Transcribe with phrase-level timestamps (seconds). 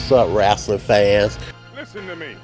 [0.00, 1.38] What's up, wrestling fans?
[1.76, 2.34] Listen to me.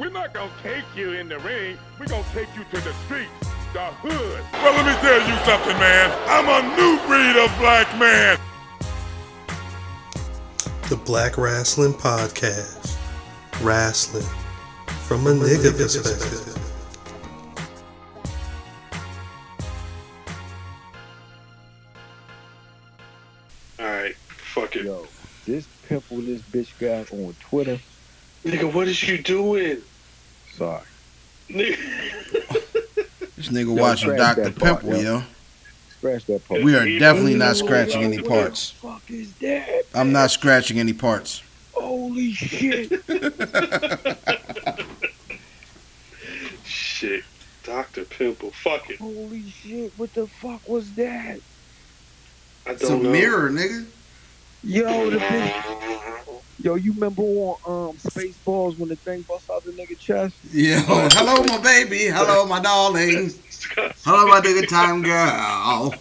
[0.00, 1.78] We're not gonna take you in the ring.
[2.00, 3.30] We're gonna take you to the streets,
[3.72, 4.44] the hood.
[4.52, 6.10] Well, let me tell you something, man.
[6.26, 8.36] I'm a new breed of black man.
[10.88, 12.96] The Black Wrestling Podcast.
[13.60, 14.26] Wrestling
[15.06, 16.51] from a nigga perspective.
[25.88, 27.78] Pimple this bitch guy on Twitter.
[28.44, 29.82] Nigga, what is you doing?
[30.56, 30.82] Sorry.
[31.48, 31.78] Nigga.
[33.34, 34.44] This nigga Yo, watching Dr.
[34.50, 35.18] that part, Pimple, yo.
[35.18, 35.22] yo.
[35.98, 36.62] Scratch that part.
[36.62, 38.70] We are Even definitely not scratching any would- parts.
[38.70, 39.82] fuck is that?
[39.94, 41.42] I'm not scratching any parts.
[41.72, 43.02] Holy shit.
[46.64, 47.24] Shit.
[47.64, 48.04] Dr.
[48.04, 48.50] Pimple.
[48.50, 48.98] Fuck it.
[48.98, 49.92] Holy shit.
[49.96, 51.40] What the fuck was that?
[52.66, 52.98] I It's a know.
[53.10, 53.86] mirror, nigga.
[54.64, 56.42] Yo, the bitch.
[56.60, 60.36] Yo, you remember on um Spaceballs when the thing busts out the nigga chest?
[60.52, 62.06] Yo, hello, my baby.
[62.06, 63.32] Hello, my darling.
[64.04, 65.94] Hello, my nigga time girl.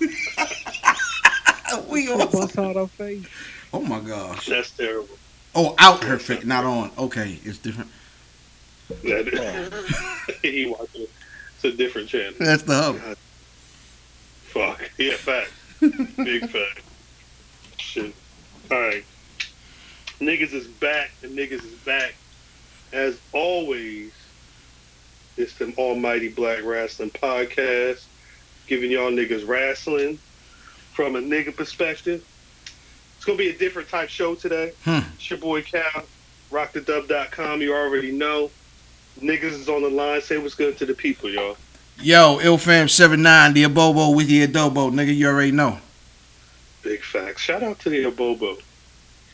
[1.90, 2.26] we all.
[2.26, 3.26] busts out her face.
[3.74, 4.46] Oh my gosh.
[4.46, 5.18] That's terrible.
[5.54, 6.90] Oh, out her face, not on.
[6.96, 7.90] Okay, it's different.
[9.02, 11.06] That, he watching.
[11.56, 12.32] It's a different channel.
[12.38, 12.96] That's the hub.
[14.44, 14.90] Fuck.
[14.96, 15.50] Yeah, fact.
[15.80, 16.87] Big fact.
[17.88, 18.14] Shit.
[18.70, 19.02] Alright.
[20.20, 22.14] Niggas is back and niggas is back.
[22.92, 24.12] As always,
[25.38, 28.04] it's the Almighty Black Wrestling Podcast,
[28.66, 30.18] giving y'all niggas wrestling
[30.92, 32.22] from a nigga perspective.
[33.16, 34.72] It's gonna be a different type show today.
[34.84, 35.00] Hmm.
[35.14, 36.04] It's your boy Khal,
[36.50, 38.50] rockthedub.com, you already know.
[39.18, 40.20] Niggas is on the line.
[40.20, 41.56] Say what's good to the people, y'all.
[42.00, 44.92] Yo, Ilfam79, the Abobo with the Adobo.
[44.92, 45.80] Nigga, you already know.
[46.88, 47.42] Big facts.
[47.42, 48.58] Shout out to the Abobo.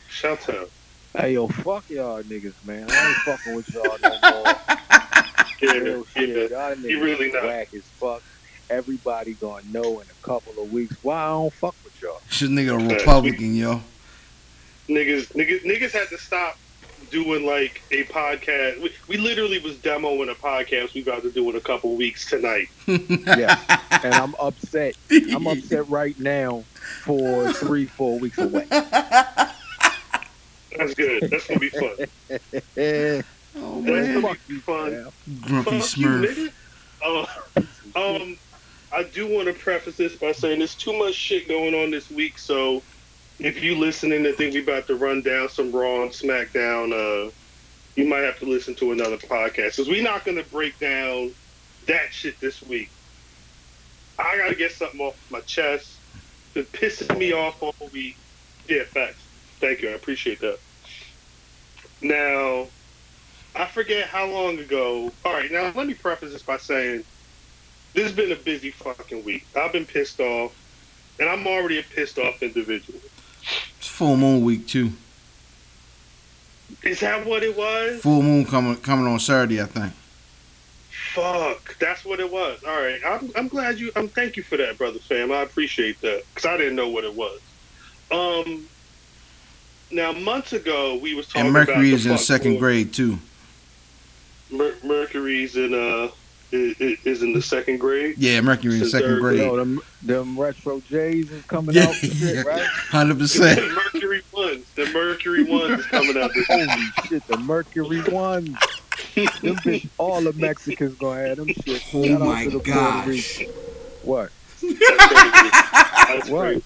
[0.09, 0.69] Shout out.
[1.17, 2.85] Hey yo, fuck y'all niggas, man.
[2.91, 4.09] I ain't fucking with y'all no
[4.43, 4.53] more.
[5.61, 6.51] Yeah, Real shit.
[6.51, 6.57] yeah.
[6.67, 7.43] Y'all niggas You really not.
[7.45, 8.21] whack as fuck.
[8.69, 12.19] Everybody gonna know in a couple of weeks why I don't fuck with y'all.
[12.27, 13.81] This nigga a Republican, yo.
[14.89, 16.57] Niggas, niggas, niggas had to stop
[17.09, 18.81] doing like a podcast.
[18.81, 22.29] We, we literally was demoing a podcast we about to do in a couple weeks
[22.29, 22.67] tonight.
[22.87, 23.59] Yeah.
[24.03, 24.95] and I'm upset.
[25.11, 26.63] I'm upset right now
[27.03, 28.65] for three, four weeks away.
[28.69, 29.53] That's
[30.95, 31.23] good.
[31.29, 31.95] That's gonna be fun.
[33.57, 34.21] Oh, That's man.
[34.21, 35.07] gonna be fun.
[35.41, 36.51] Grumpy Fuck Smurf.
[37.03, 37.27] nigga.
[37.95, 38.37] Uh, um,
[38.91, 42.09] I do want to preface this by saying there's too much shit going on this
[42.11, 42.37] week.
[42.37, 42.81] So
[43.39, 47.31] if you listening and think we about to run down some Raw and SmackDown, uh,
[47.95, 51.31] you might have to listen to another podcast because we're not going to break down
[51.87, 52.89] that shit this week.
[54.17, 55.99] I got to get something off my chest.
[56.53, 58.17] Been pissing me off all week.
[58.67, 59.21] Yeah, facts.
[59.59, 59.89] Thank you.
[59.89, 60.59] I appreciate that.
[62.01, 62.67] Now,
[63.55, 65.11] I forget how long ago.
[65.23, 67.03] All right, now let me preface this by saying
[67.93, 69.45] this has been a busy fucking week.
[69.55, 70.53] I've been pissed off,
[71.19, 72.99] and I'm already a pissed off individual.
[73.77, 74.91] It's full moon week, too.
[76.83, 78.01] Is that what it was?
[78.01, 79.93] Full moon coming coming on Saturday, I think.
[81.13, 82.63] Fuck, that's what it was.
[82.63, 83.91] All right, I'm, I'm glad you.
[83.95, 85.31] I'm thank you for that, brother fam.
[85.31, 87.39] I appreciate that because I didn't know what it was.
[88.11, 88.67] Um,
[89.91, 93.17] now months ago we was talking And Mercury about is in second grade, too.
[94.51, 96.09] Mer- Mercury's in uh
[96.51, 98.15] is, is in the second grade.
[98.17, 99.39] Yeah, Mercury in second grade.
[99.39, 102.41] Yo, them, them retro J's is coming Yeah, out, yeah.
[102.43, 102.61] right?
[102.89, 103.55] 100%.
[103.55, 104.65] The Mercury ones.
[104.75, 106.67] The Mercury ones is coming out this Holy
[107.07, 108.47] shit, the Mercury ones.
[108.47, 111.83] them bitch, all the Mexicans gonna have them shit.
[111.93, 113.43] Oh Shout my to the Puerto gosh.
[114.03, 114.31] What?
[114.61, 116.61] That's What?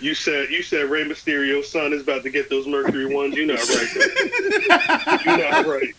[0.00, 3.34] You said you said Rey Mysterio's son is about to get those Mercury ones.
[3.34, 5.24] You're not right.
[5.24, 5.94] You're not right.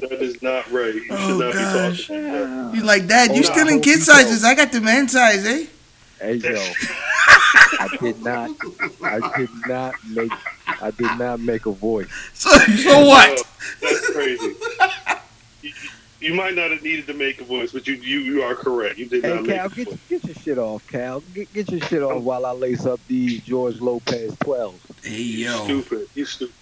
[0.00, 0.94] That is not right.
[0.94, 2.08] You should Oh, not gosh.
[2.08, 2.74] be talking like that.
[2.74, 3.34] You like that?
[3.34, 4.44] You Oh, still in hope kid you sizes.
[4.44, 5.66] I got the man size, eh?
[6.20, 6.50] Hey yo,
[7.78, 8.50] I did not,
[9.04, 10.32] I did not make,
[10.82, 12.08] I did not make a voice.
[12.34, 13.38] So, so what?
[13.38, 13.44] Oh,
[13.80, 14.54] that's crazy.
[15.62, 15.72] you,
[16.20, 18.98] you might not have needed to make a voice, but you you, you are correct.
[18.98, 19.98] You did Hey not make Khal, a get, voice.
[20.08, 21.22] get your shit off, Khal.
[21.34, 24.74] Get, get your shit off while I lace up these George Lopez 12s.
[25.04, 25.64] Hey, yo.
[25.64, 26.08] Stupid.
[26.16, 26.54] You stupid.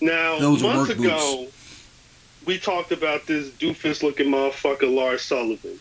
[0.00, 1.48] Now, Those are months work ago,
[2.44, 5.78] we talked about this doofus looking motherfucker Lars Sullivan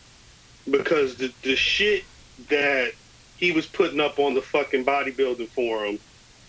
[0.69, 2.03] because the the shit
[2.49, 2.93] that
[3.37, 5.99] he was putting up on the fucking bodybuilding forum,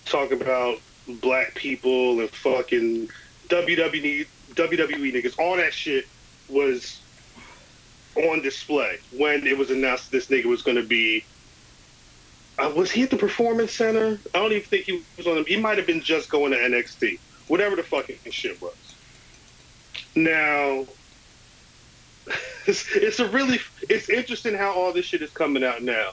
[0.05, 0.79] talking about
[1.09, 3.09] black people and fucking
[3.49, 6.07] WWE WWE niggas, all that shit
[6.49, 7.01] was
[8.17, 11.25] on display when it was announced this nigga was going to be
[12.59, 14.21] uh, was he at the Performance Center?
[14.35, 15.45] I don't even think he was on.
[15.47, 17.19] He might have been just going to NXT,
[17.49, 18.75] whatever the fucking shit was.
[20.15, 20.87] Now,
[22.67, 26.11] it's, it's a really it's interesting how all this shit is coming out now.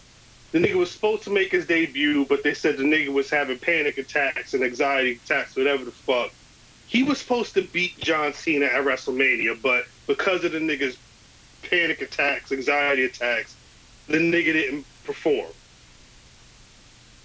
[0.52, 3.60] The nigga was supposed to make his debut, but they said the nigga was having
[3.60, 6.32] panic attacks and anxiety attacks, whatever the fuck.
[6.88, 10.98] He was supposed to beat John Cena at WrestleMania, but because of the nigga's
[11.70, 13.56] panic attacks, anxiety attacks,
[14.08, 15.52] the nigga didn't perform.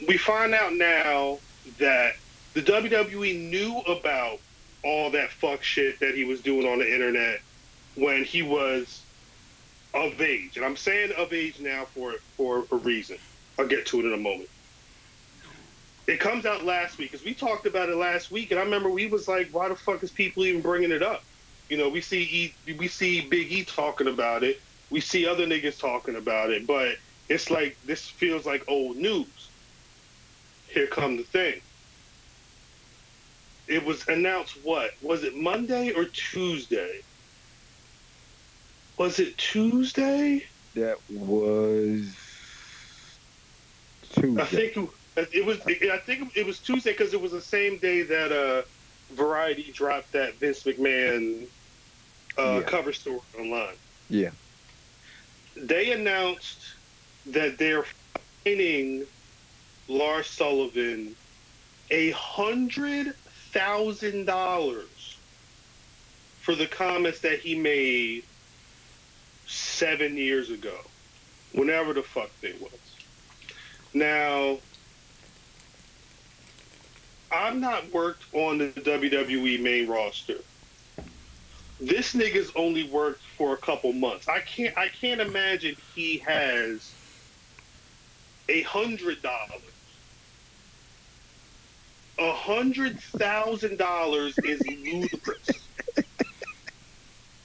[0.07, 1.39] We find out now
[1.79, 2.17] that
[2.53, 4.39] the WWE knew about
[4.85, 7.41] all that fuck shit that he was doing on the internet
[7.97, 9.03] when he was
[9.95, 10.57] of age.
[10.57, 13.19] And I'm saying of age now for for a reason.
[13.59, 14.49] I'll get to it in a moment.
[16.07, 18.91] It comes out last week because we talked about it last week, and I remember
[18.91, 21.23] we was like, "Why the fuck is people even bringing it up?"
[21.71, 24.61] You know, we see e, we see Big E talking about it,
[24.91, 26.97] we see other niggas talking about it, but
[27.29, 29.51] it's like this feels like old news.
[30.69, 31.61] Here come the thing.
[33.67, 37.01] It was announced what was it Monday or Tuesday?
[38.99, 40.45] Was it Tuesday?
[40.75, 42.15] That was
[44.13, 44.43] Tuesday.
[44.43, 44.77] I think
[45.17, 45.61] it, it was.
[45.67, 48.63] I think it was Tuesday because it was the same day that uh,
[49.15, 51.47] Variety dropped that Vince McMahon
[52.39, 52.63] uh, Yeah.
[52.63, 53.75] cover story online.
[54.11, 54.31] Yeah.
[55.57, 56.61] They announced
[57.27, 57.87] that they're
[58.45, 59.05] fining
[59.89, 61.15] Lars Sullivan
[61.91, 63.15] a hundred
[63.55, 65.17] thousand dollars
[66.41, 68.25] for the comments that he made
[69.47, 70.77] seven years ago,
[71.53, 72.73] whenever the fuck they was.
[73.95, 74.59] Now,
[77.31, 80.39] I've not worked on the WWE main roster.
[81.81, 84.29] This nigga's only worked for a couple months.
[84.29, 86.93] I can't I can't imagine he has
[88.49, 89.63] a hundred dollars.
[92.19, 95.49] A hundred thousand dollars is ludicrous.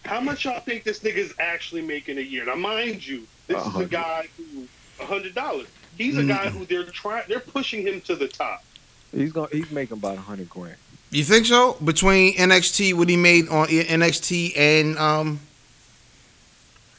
[0.06, 2.46] How much y'all think this nigga is actually making a year?
[2.46, 4.68] Now, mind you, this A is a guy who
[5.00, 5.68] a hundred dollars.
[5.98, 8.64] He's a guy who they're trying, they're pushing him to the top.
[9.12, 10.76] He's going he's making about a hundred grand.
[11.12, 11.78] You think so?
[11.84, 15.40] Between NXT, what he made on NXT and um,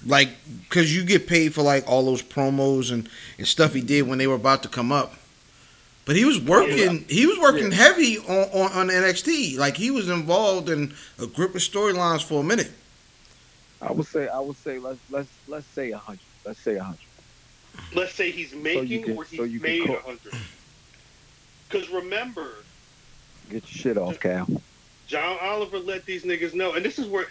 [0.05, 0.31] like,
[0.69, 3.09] cause you get paid for like all those promos and
[3.39, 5.15] and stuff he did when they were about to come up.
[6.11, 7.05] But he was working.
[7.09, 9.57] He was working heavy on, on on NXT.
[9.57, 12.73] Like he was involved in a group of storylines for a minute.
[13.81, 16.19] I would say I would say let's let's let's say a hundred.
[16.45, 17.07] Let's say a hundred.
[17.95, 20.35] Let's say he's making can- or he's so made a hundred.
[21.69, 22.55] Because remember,
[23.49, 24.61] Get your shit off, Khal.
[25.07, 27.29] John Oliver let these niggas know, and this is where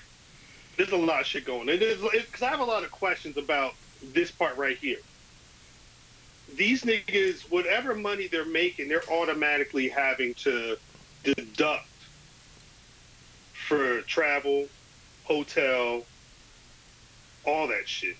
[0.77, 1.65] there's a lot of shit going.
[1.65, 3.73] Because I have a lot of questions about
[4.13, 4.99] this part right here.
[6.55, 10.77] These niggas, whatever money they're making, they're automatically having to
[11.23, 11.83] deduct
[13.53, 14.69] for travel,
[15.23, 16.09] hotel,
[17.45, 18.17] all that shit.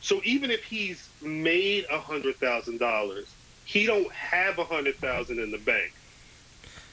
[0.00, 5.40] So even if he's made a hundred thousand dollars, he don't have a hundred thousand
[5.40, 5.92] in the bank.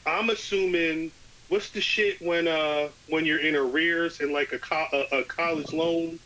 [0.06, 1.14] I'm assuming
[1.48, 5.26] what's the shit when uh when you're in arrears in like a, co- a, a
[5.26, 6.20] college loan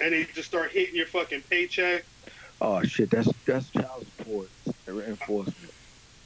[0.00, 2.04] and they just start hitting your fucking paycheck.
[2.60, 4.48] Oh shit, that's that's child support
[4.88, 5.72] enforcement.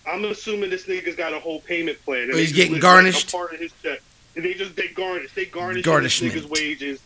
[0.07, 2.25] I'm assuming this nigga's got a whole payment plan.
[2.25, 3.33] And Oh, he's getting garnished?
[3.33, 4.01] Like, a part of his check.
[4.37, 5.32] And they just they garnish.
[5.35, 7.01] They garnish this nigga's wages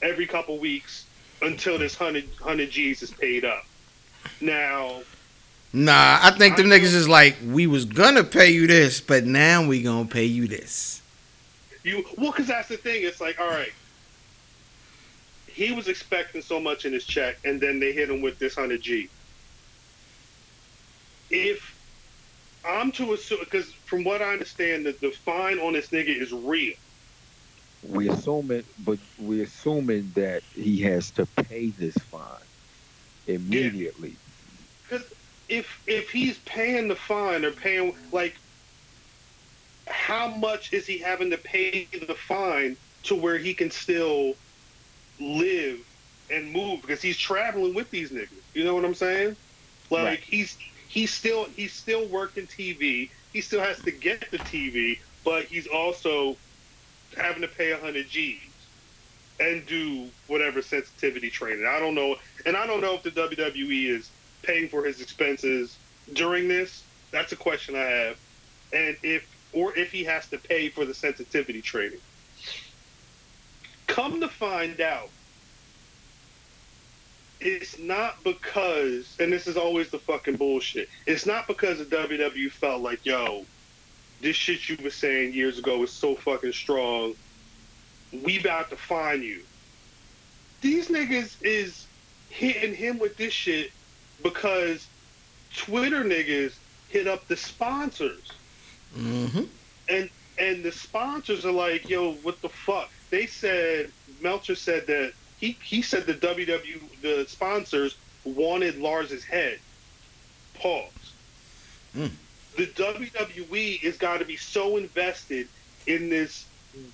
[0.00, 1.06] every couple weeks
[1.42, 3.64] until this hundred hundred G's is paid up.
[4.40, 5.00] Now
[5.72, 9.66] Nah, I think them niggas is like, we was gonna pay you this, but now
[9.66, 11.02] we gonna pay you this.
[11.84, 13.02] You well, because that's the thing.
[13.04, 13.72] It's like, all right,
[15.58, 18.54] he was expecting so much in his check, and then they hit him with this
[18.54, 19.10] hundred G.
[21.30, 21.76] If
[22.64, 26.32] I'm to assume, because from what I understand, that the fine on this nigga is
[26.32, 26.74] real.
[27.82, 32.46] We assuming, but we assuming that he has to pay this fine
[33.26, 34.20] immediately.
[34.88, 35.12] Because
[35.48, 38.36] if if he's paying the fine or paying like,
[39.88, 44.34] how much is he having to pay the fine to where he can still
[45.20, 45.80] live
[46.30, 46.82] and move?
[46.82, 48.44] Because he's traveling with these niggas.
[48.54, 49.36] You know what I'm saying?
[49.90, 50.24] Like Right.
[50.24, 50.56] he's
[50.88, 53.10] he's still he's still working TV.
[53.32, 56.36] He still has to get the TV, but he's also
[57.16, 58.70] having to pay hundred G's
[59.40, 61.66] and do whatever sensitivity training.
[61.68, 64.12] I don't know, and I don't know if the WWE is
[64.44, 65.80] paying for his expenses
[66.12, 66.86] during this.
[67.12, 68.16] That's a question I have,
[68.72, 72.00] and if or if he has to pay for the sensitivity training.
[73.88, 75.10] Come to find out,
[77.40, 80.88] it's not because, and this is always the fucking bullshit.
[81.06, 83.44] It's not because the WWE felt like, yo,
[84.20, 87.14] this shit you were saying years ago is so fucking strong.
[88.12, 89.42] We about to find you.
[90.60, 91.86] These niggas is
[92.30, 93.70] hitting him with this shit
[94.22, 94.86] because
[95.56, 96.54] Twitter niggas
[96.88, 98.32] hit up the sponsors.
[98.96, 99.44] Mm-hmm.
[99.88, 102.90] And and the sponsors are like, yo, what the fuck?
[103.10, 109.58] They said Meltzer said that he he said the WW the sponsors wanted Lars's head.
[110.54, 110.90] Pause.
[111.96, 112.10] Mm.
[112.56, 115.48] The WWE is got to be so invested
[115.86, 116.46] in this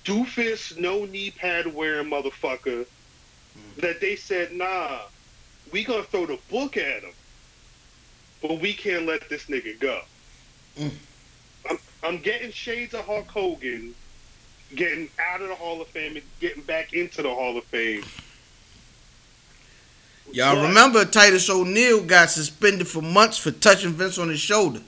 [0.03, 2.85] doofus, no knee pad wearing motherfucker
[3.77, 4.99] that they said, nah,
[5.71, 7.11] we gonna throw the book at him,
[8.41, 10.01] but we can't let this nigga go.
[10.77, 10.91] Mm.
[11.69, 13.93] I'm, I'm getting shades of Hulk Hogan,
[14.73, 18.03] getting out of the Hall of Fame and getting back into the Hall of Fame.
[20.31, 24.81] Y'all But- remember Titus O'Neil got suspended for months for touching Vince on his shoulder.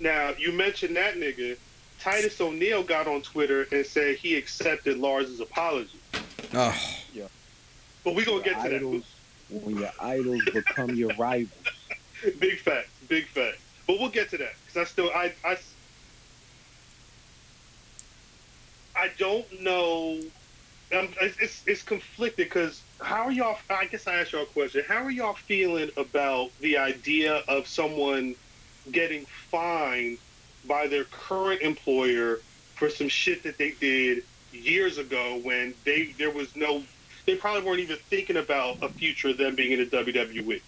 [0.00, 1.56] Now you mentioned that nigga.
[2.00, 5.98] Titus O'Neil got on Twitter and said he accepted Lars's apology.
[6.54, 6.74] Oh,
[7.12, 7.28] Yeah.
[8.02, 9.04] But we gonna Your get to idols,
[9.48, 11.50] when your idols become your rivals.
[12.40, 13.58] Big fact, big fact.
[13.86, 15.56] But we'll get to that because I still I I
[18.96, 20.20] I don't know.
[20.90, 23.56] It's, it's it's conflicted because how are y'all?
[23.70, 24.84] I guess I asked y'all a question.
[24.86, 28.34] How are y'all feeling about the idea of someone
[28.90, 30.18] getting fined
[30.66, 32.40] by their current employer
[32.74, 36.82] for some shit that they did years ago when they there was no
[37.24, 40.60] they probably weren't even thinking about a future of them being in the WWE.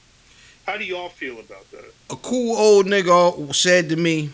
[0.66, 1.92] How do y'all feel about that?
[2.10, 4.30] a cool old nigga said to me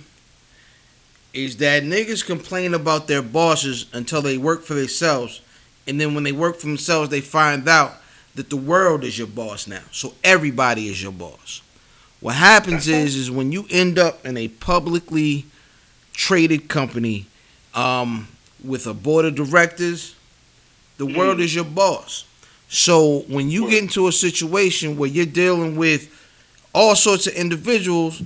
[1.33, 5.41] is that niggas complain about their bosses until they work for themselves,
[5.87, 7.95] and then when they work for themselves, they find out
[8.35, 9.83] that the world is your boss now.
[9.93, 11.63] So everybody is your boss.
[12.21, 15.47] What happens is, is when you end up in a publicly
[16.13, 17.27] traded company
[17.75, 18.29] um,
[18.63, 20.15] with a board of directors,
[20.99, 22.27] the world is your boss.
[22.69, 26.15] So when you get into a situation where you're dealing with
[26.75, 28.23] all sorts of individuals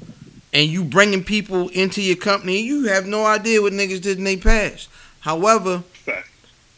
[0.55, 4.25] and you bringing people into your company, you have no idea what niggas did in
[4.25, 4.89] their past.
[5.21, 6.29] However, Fact.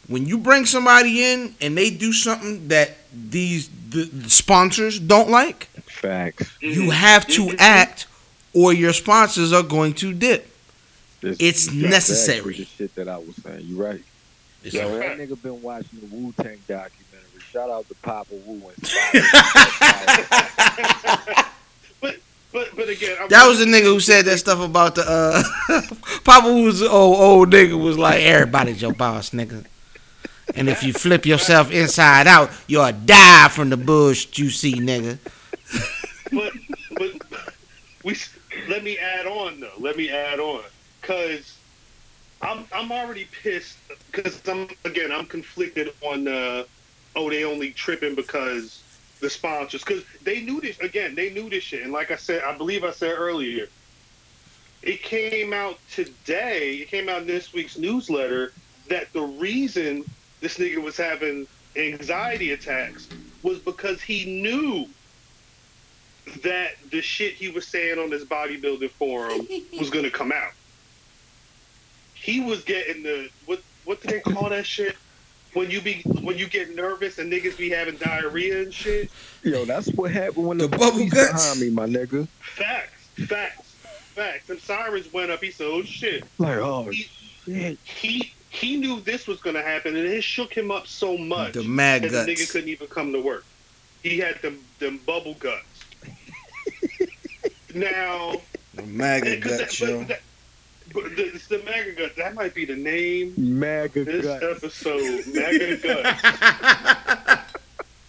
[0.07, 5.29] when you bring somebody in and they do something that these the, the sponsors don't
[5.29, 6.51] like, Facts.
[6.59, 7.55] you have to Mhm.
[7.59, 8.05] act
[8.53, 10.51] or your sponsors are going to dip.
[11.21, 12.55] This- It's necessary.
[12.57, 13.61] The shit that I was saying.
[13.65, 14.01] You right.
[14.63, 16.91] It's Yo, a- that nigga been watching the Wu Tang documentary.
[17.53, 20.27] Shout out to Papa Wu and Survivor.
[22.51, 25.81] But but again, I'm that was the nigga who said that stuff about the uh
[26.23, 29.65] Papa was old old nigga was like everybody's your boss, nigga.
[30.55, 35.17] And if you flip yourself inside out, you'll die from the bush you see, nigga.
[36.31, 36.53] but
[36.97, 37.53] but
[38.03, 38.15] we
[38.69, 39.71] let me add on though.
[39.77, 40.63] Let me add on
[41.01, 41.57] because
[42.41, 43.77] I'm I'm already pissed
[44.11, 46.63] because I'm again I'm conflicted on uh
[47.15, 48.83] oh they only tripping because
[49.21, 52.43] the sponsors because they knew this again they knew this shit and like I said
[52.43, 53.67] I believe I said earlier
[54.81, 58.53] it came out today it came out in this week's newsletter
[58.89, 60.05] that the reason
[60.41, 61.47] this nigga was having
[61.77, 63.09] anxiety attacks
[63.43, 64.87] was because he knew
[66.43, 69.47] that the shit he was saying on this bodybuilding forum
[69.77, 70.51] was gonna come out.
[72.13, 74.95] He was getting the what what do they call that shit?
[75.57, 79.09] When you be when you get nervous and niggas be having diarrhea and shit.
[79.41, 81.31] Yo, that's what happened when the, The bubble police guts.
[81.31, 82.27] behind me, my nigga.
[82.39, 83.73] Facts, facts,
[84.13, 84.51] facts.
[84.51, 85.41] And sirens went up.
[85.43, 87.09] He said, "Oh shit." Like, oh He-
[87.47, 87.79] shit.
[87.83, 91.63] He he knew this was gonna happen, and it shook him up so much The
[91.63, 93.43] mad that the nigga couldn't even come to work.
[94.03, 95.65] He had them them bubble guts.
[97.73, 98.35] now.
[98.75, 100.03] The MAGA Because guts, that- yo.
[100.03, 100.19] that- but the,
[100.95, 102.15] it's the MAGA guts.
[102.15, 103.33] That might be the name.
[103.37, 104.43] Mega This gut.
[104.43, 107.53] episode, MAGA guts.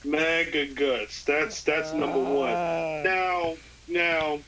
[0.04, 1.24] MAGA guts.
[1.24, 2.52] That's that's number one.
[3.04, 3.54] Now,
[3.88, 4.38] now,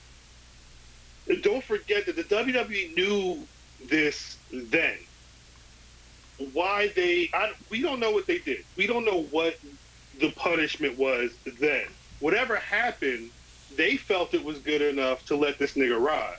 [1.43, 3.47] don't forget that the WWE knew
[3.89, 4.97] this then.
[6.53, 7.31] Why they?
[7.35, 8.65] I, we don't know what they did.
[8.77, 9.59] We don't know what
[10.21, 11.87] the punishment was then.
[12.21, 13.31] Whatever happened,
[13.77, 16.37] they felt it was good enough to let this nigga ride.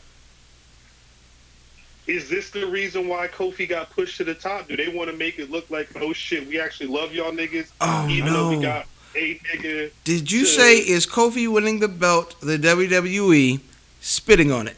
[2.11, 4.67] Is this the reason why Kofi got pushed to the top?
[4.67, 7.71] Do they want to make it look like, oh shit, we actually love y'all niggas,
[7.79, 8.61] Oh even though we no.
[8.61, 9.91] got a nigga?
[10.03, 13.61] Did you to- say is Kofi winning the belt, the WWE
[14.01, 14.75] spitting on it?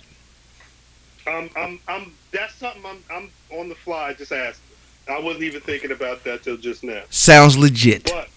[1.25, 2.11] I'm, I'm, I'm.
[2.31, 4.61] That's something I'm, I'm on the fly just asking.
[5.09, 7.01] I wasn't even thinking about that till just now.
[7.09, 8.11] Sounds legit.
[8.11, 8.29] But,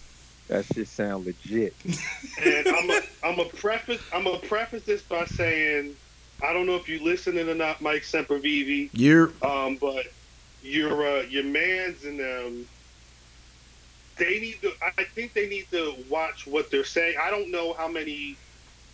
[0.48, 1.74] That shit sound legit.
[2.42, 5.96] and I'm a, I'm a preface I'm a preface this by saying
[6.42, 10.04] I don't know if you're listening or not, Mike Sempervive, You're um, but
[10.62, 12.66] your uh, your man's and them.
[14.18, 14.72] They need to.
[14.98, 17.16] I think they need to watch what they're saying.
[17.20, 18.36] I don't know how many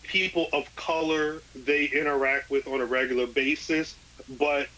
[0.03, 3.95] people of color they interact with on a regular basis,
[4.39, 4.69] but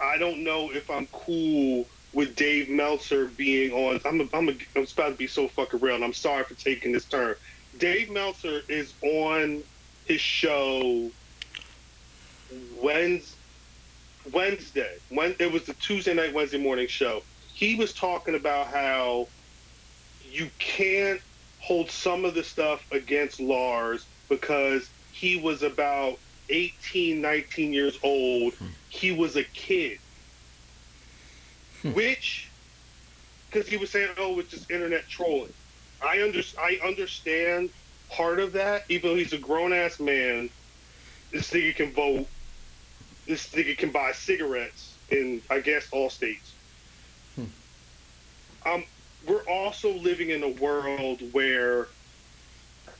[0.00, 4.00] I don't know if I'm cool with Dave Meltzer being on.
[4.04, 6.54] I'm a, I'm, a, I'm about to be so fucking real, and I'm sorry for
[6.54, 7.34] taking this turn.
[7.78, 9.62] Dave Meltzer is on
[10.04, 11.10] his show
[12.80, 13.36] Wednesday.
[14.32, 14.96] Wednesday.
[15.10, 17.22] When it was the Tuesday night, Wednesday morning show.
[17.52, 19.28] He was talking about how
[20.30, 21.20] you can't
[21.60, 26.18] hold some of the stuff against Lars because he was about
[26.50, 28.54] 18, 19 years old.
[28.54, 28.66] Hmm.
[28.88, 29.98] He was a kid.
[31.82, 31.92] Hmm.
[31.92, 32.48] Which,
[33.50, 35.52] because he was saying, oh, it's just internet trolling.
[36.02, 37.70] I, under, I understand
[38.10, 40.50] part of that, even though he's a grown ass man.
[41.32, 42.26] This nigga can vote.
[43.26, 46.52] This nigga can buy cigarettes in, I guess, all states.
[48.66, 48.84] Um,
[49.26, 51.86] we're also living in a world where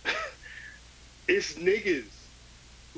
[1.29, 2.05] it's niggas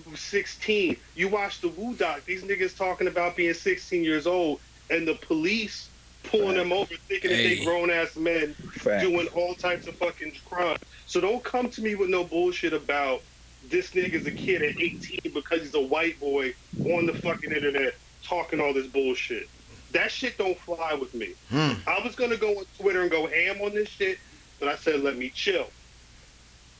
[0.05, 0.97] who's 16.
[1.15, 5.15] You watch the Woo Doc, these niggas talking about being 16 years old, and the
[5.15, 5.89] police
[6.25, 9.03] pulling them over thinking that they grown ass men Fact.
[9.03, 10.77] doing all types of fucking crime.
[11.07, 13.21] So don't come to me with no bullshit about
[13.71, 16.55] this nigga's a kid at 18 because he's a white boy
[16.85, 19.49] on the fucking internet talking all this bullshit.
[19.93, 21.35] That shit don't fly with me.
[21.49, 21.73] Hmm.
[21.87, 24.19] I was gonna go on Twitter and go ham on this shit,
[24.59, 25.67] but I said let me chill.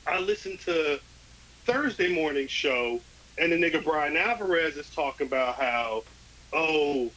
[0.05, 0.99] I listened to
[1.65, 3.01] Thursday morning show,
[3.37, 6.03] and the nigga Bryan Alvarez is talking about how,
[6.53, 7.11] oh,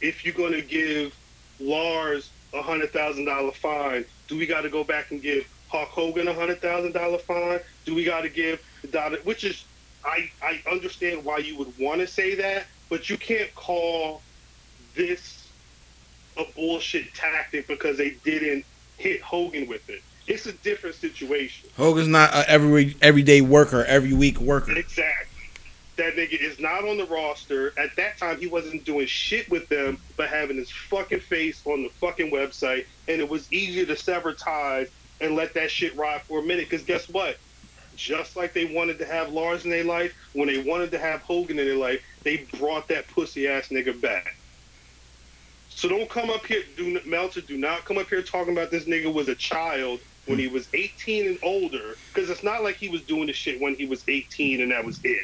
[0.00, 1.16] if you're gonna give
[1.60, 5.88] Lars a hundred thousand dollar fine, do we got to go back and give Hulk
[5.88, 7.58] Hogan a hundred thousand dollar fine?
[7.86, 9.18] Do we got to give the?
[9.24, 9.64] Which is,
[10.04, 14.20] I I understand why you would want to say that, but you can't call
[14.94, 15.48] this
[16.36, 18.66] a bullshit tactic because they didn't
[18.98, 20.02] hit Hogan with it.
[20.26, 21.70] It's a different situation.
[21.78, 24.76] Hogan's not a every everyday worker, every week worker.
[24.76, 25.28] Exactly.
[25.96, 27.72] That nigga is not on the roster.
[27.78, 31.82] At that time, he wasn't doing shit with them, but having his fucking face on
[31.82, 34.88] the fucking website, and it was easier to sever ties
[35.22, 36.68] and let that shit ride for a minute.
[36.68, 37.36] Because guess what?
[37.94, 41.20] Just like they wanted to have Lars in their life, when they wanted to have
[41.22, 44.26] Hogan in their life, they brought that pussy ass nigga back.
[45.68, 47.40] So don't come up here, do Meltzer.
[47.40, 50.68] Do not come up here talking about this nigga was a child when he was
[50.74, 54.04] 18 and older, because it's not like he was doing the shit when he was
[54.08, 55.22] 18 and that was it.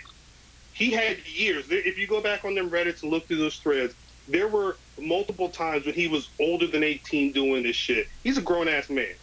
[0.72, 1.66] He had years.
[1.70, 3.94] If you go back on them Reddits and look through those threads,
[4.26, 8.06] there were multiple times when he was older than 18 doing this shit.
[8.22, 9.14] He's a grown ass man.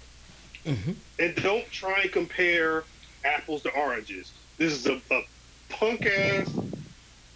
[0.65, 0.91] Mm-hmm.
[1.19, 2.83] And don't try and compare
[3.23, 4.31] apples to oranges.
[4.57, 5.21] This is a, a
[5.69, 6.49] punk ass,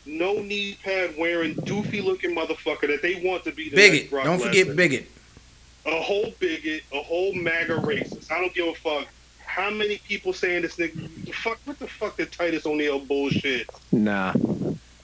[0.06, 3.94] no knee pad wearing, doofy looking motherfucker that they want to be the Bigot.
[4.02, 5.08] next Brock Don't forget Lesnar bigot.
[5.86, 8.32] a whole bigot, a whole MAGA racist.
[8.32, 9.08] I don't give a fuck
[9.46, 11.34] how many people saying this nigga.
[11.34, 13.68] Fuck, what the fuck did Titus O'Neil bullshit?
[13.92, 14.34] Nah.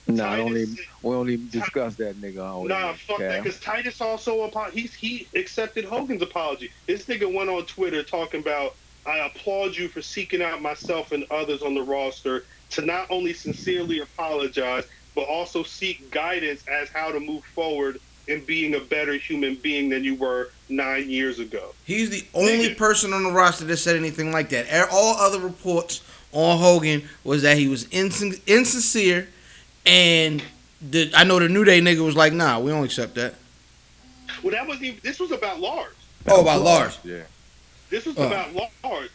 [0.08, 3.42] Nah, I don't even, we don't even discuss that nigga on Nah, here, fuck that.
[3.42, 6.70] Because Titus also apo- he's he accepted Hogan's apology.
[6.86, 11.26] This nigga went on Twitter talking about, "I applaud you for seeking out myself and
[11.30, 14.84] others on the roster to not only sincerely apologize,
[15.16, 19.88] but also seek guidance as how to move forward in being a better human being
[19.88, 22.76] than you were nine years ago." He's the only Nigga.
[22.76, 24.88] person on the roster that said anything like that.
[24.92, 29.28] All other reports on Hogan was that he was insin- insincere,
[29.86, 30.42] and
[30.90, 33.34] the, I know the New Day nigga was like, "Nah, we don't accept that."
[34.42, 35.00] Well, that wasn't even.
[35.02, 35.94] This was about Lars.
[36.28, 36.98] Oh, about Lars.
[37.04, 37.22] Yeah.
[37.90, 38.26] This was Oh.
[38.26, 38.52] about
[38.84, 39.10] Lars.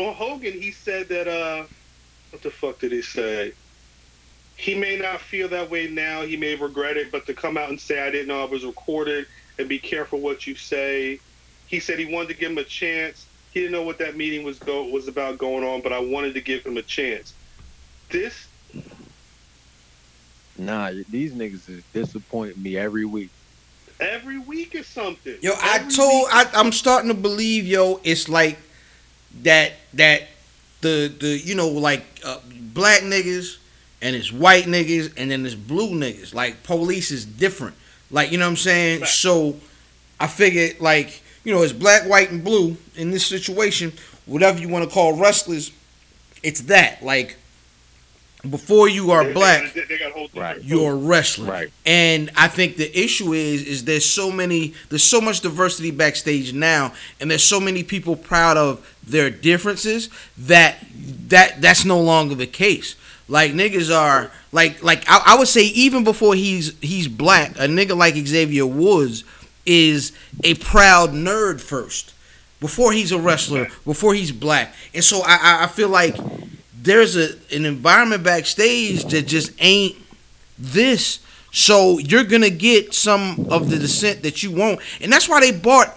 [0.00, 1.64] On Hogan, he said that, uh,
[2.30, 3.52] what the fuck did he say?
[4.56, 6.22] He may not feel that way now.
[6.22, 8.64] He may regret it, but to come out and say, I didn't know I was
[8.64, 9.26] recorded
[9.58, 11.18] and be careful what you say.
[11.66, 13.26] He said he wanted to give him a chance.
[13.52, 16.34] He didn't know what that meeting was go was about going on, but I wanted
[16.34, 17.32] to give him a chance.
[18.10, 18.46] This
[20.58, 23.30] Nah, these niggas is disappointing me every week.
[24.00, 25.36] every week is something.
[25.40, 28.58] Yo, I told week- I, I'm starting to believe, yo, it's like
[29.42, 30.28] that that
[30.80, 32.38] the the you know like uh,
[32.72, 33.58] black niggas
[34.02, 36.34] and it's white niggas and then it's blue niggas.
[36.34, 37.74] Like police is different.
[38.10, 39.00] Like you know what I'm saying.
[39.00, 39.08] Right.
[39.08, 39.56] So
[40.20, 43.92] I figured like you know it's black, white, and blue in this situation.
[44.26, 45.70] Whatever you want to call wrestlers,
[46.42, 47.02] it's that.
[47.02, 47.36] Like
[48.50, 49.72] before you are they- black.
[49.74, 50.64] They, they got whole don't think Right.
[50.64, 51.50] you're a wrestler.
[51.50, 51.72] Right.
[51.84, 56.52] And I think the issue is is there's so many there's so much diversity backstage
[56.52, 60.78] now and there's so many people proud of their differences that
[61.28, 62.96] that that's no longer the case.
[63.28, 67.66] Like niggas are like like I, I would say even before he's he's black, a
[67.68, 69.24] nigga like Xavier Woods
[69.64, 70.12] is
[70.44, 72.12] a proud nerd first.
[72.58, 74.74] Before he's a wrestler, before he's black.
[74.94, 76.16] And so I I, I feel like
[76.86, 79.96] there's a an environment backstage that just ain't
[80.58, 81.20] this.
[81.52, 85.52] So you're gonna get some of the descent that you want, and that's why they
[85.52, 85.94] bought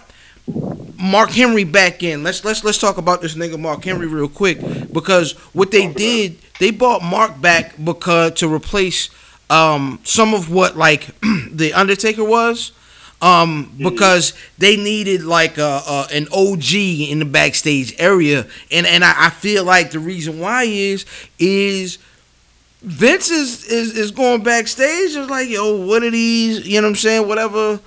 [0.98, 2.22] Mark Henry back in.
[2.22, 4.58] Let's let's let's talk about this nigga Mark Henry real quick
[4.92, 9.08] because what they did, they bought Mark back because to replace
[9.48, 11.08] um some of what like
[11.50, 12.72] the Undertaker was.
[13.22, 19.04] Um, because they needed like a, a an OG in the backstage area, and and
[19.04, 21.04] I, I feel like the reason why is
[21.38, 21.98] is
[22.82, 25.14] Vince is, is is going backstage.
[25.14, 26.66] It's like, yo, what are these?
[26.66, 27.28] You know what I'm saying?
[27.28, 27.80] Whatever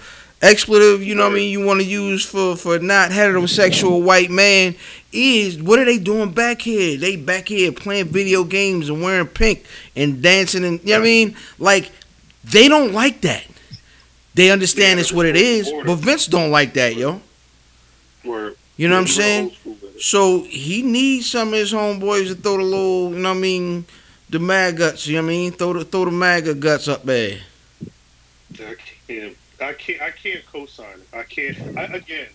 [0.44, 4.30] expletive, you know what I mean, you want to use for for not heterosexual white
[4.30, 4.76] man
[5.12, 6.98] is what are they doing back here?
[6.98, 9.66] They back here playing video games and wearing pink
[9.96, 11.36] and dancing and you know what I mean?
[11.60, 11.92] Like
[12.44, 13.46] they don't like that.
[14.36, 17.22] They understand it's what it is, but Vince don't like that, yo.
[18.76, 19.44] You know what I'm saying?
[19.46, 20.02] old school with it.
[20.02, 23.42] So he needs some of his homeboys to throw the little, you know what I
[23.42, 23.86] mean,
[24.30, 25.52] the mag guts, you know what I mean?
[25.52, 27.40] Throw the throw the MAGA guts up there.
[28.54, 28.76] I
[29.08, 29.38] can't.
[29.62, 30.02] I can't.
[30.02, 31.08] I can't co-sign it.
[31.16, 31.78] I can't.
[31.78, 32.30] I, again,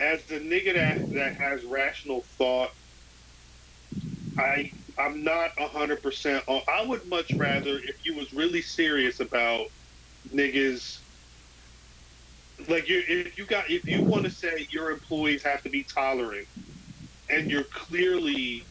[0.00, 2.72] as the nigga that that has rational thought,
[4.38, 6.42] I I'm not hundred percent.
[6.48, 9.68] Uh, I would much rather if you was really serious about
[10.32, 11.02] niggas.
[12.68, 15.84] Like you, if you got, if you want to say your employees have to be
[15.84, 16.48] tolerant,
[17.30, 18.70] and you're clearly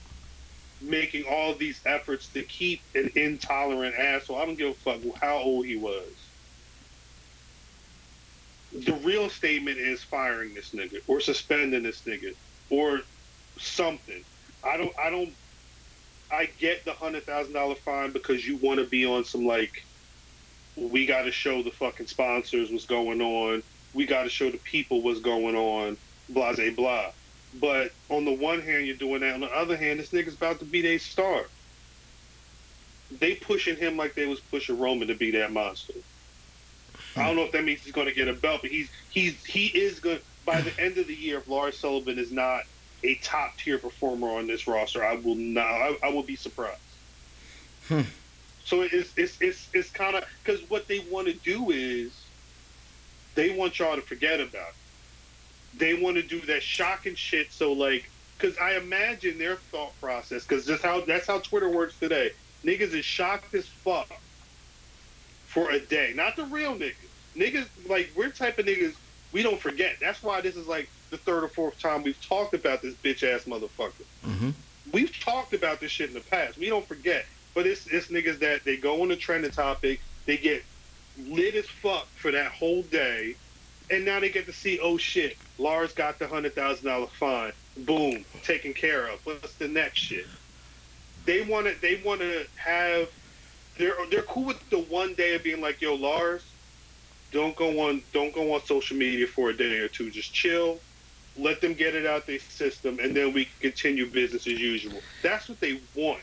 [0.82, 5.38] making all these efforts to keep an intolerant asshole, I don't give a fuck how
[5.38, 6.32] old he was
[8.72, 12.34] the real statement is firing this nigga or suspending this nigga
[12.72, 13.02] or
[13.60, 14.24] something.
[14.64, 15.36] I don't I don't
[16.32, 19.74] I get the hundred thousand dollar fine because you want to be on some like
[20.76, 23.64] we got to show the fucking sponsors what's going on.
[23.94, 25.98] We got to show the people what's going on.
[26.30, 27.12] Blah blah blah.
[27.60, 29.36] But on the one hand, you're doing that.
[29.36, 31.44] On the other hand, this nigga's about to be their star.
[33.20, 35.94] They pushing him like they was pushing Roman to be that monster.
[37.16, 39.44] I don't know if that means he's going to get a belt, but he's he's
[39.46, 40.20] he is going.
[40.46, 42.64] By the end of the year, if Lars Sullivan is not
[43.04, 45.64] a top tier performer on this roster, I will not.
[45.64, 46.80] I, I will be surprised.
[47.88, 48.02] Hmm.
[48.66, 52.12] So it's it's it's it's kind of because what they want to do is
[53.36, 55.78] they want y'all to forget about it.
[55.78, 57.52] They want to do that shocking shit.
[57.52, 61.98] So like, because I imagine their thought process, because that's how that's how Twitter works
[62.00, 62.32] today.
[62.64, 64.10] Niggas is shocked as fuck
[65.48, 66.14] for a day.
[66.16, 66.96] Not the real niggas.
[67.36, 68.96] Niggas like we're type of niggas
[69.34, 69.96] we don't forget.
[70.00, 73.24] That's why this is like the third or fourth time we've talked about this bitch
[73.24, 74.06] ass motherfucker.
[74.26, 74.52] Mm-hmm.
[74.92, 76.58] We've talked about this shit in the past.
[76.58, 77.26] We don't forget.
[77.54, 80.64] But it's it's niggas that they go on a trending topic, they get
[81.28, 83.36] lit as fuck for that whole day,
[83.92, 87.54] and now they get to see, oh shit, Lars got the hundred thousand dollar fine.
[87.78, 89.26] Boom, taken care of.
[89.26, 90.26] What's the next shit?
[91.26, 91.80] They want to.
[91.82, 93.10] They want to have.
[93.78, 96.44] They're they're cool with the one day of being like, yo, Lars,
[97.32, 100.10] don't go on don't go on social media for a day or two.
[100.10, 100.80] Just chill.
[101.36, 105.02] Let them get it out their system, and then we continue business as usual.
[105.24, 106.22] That's what they want.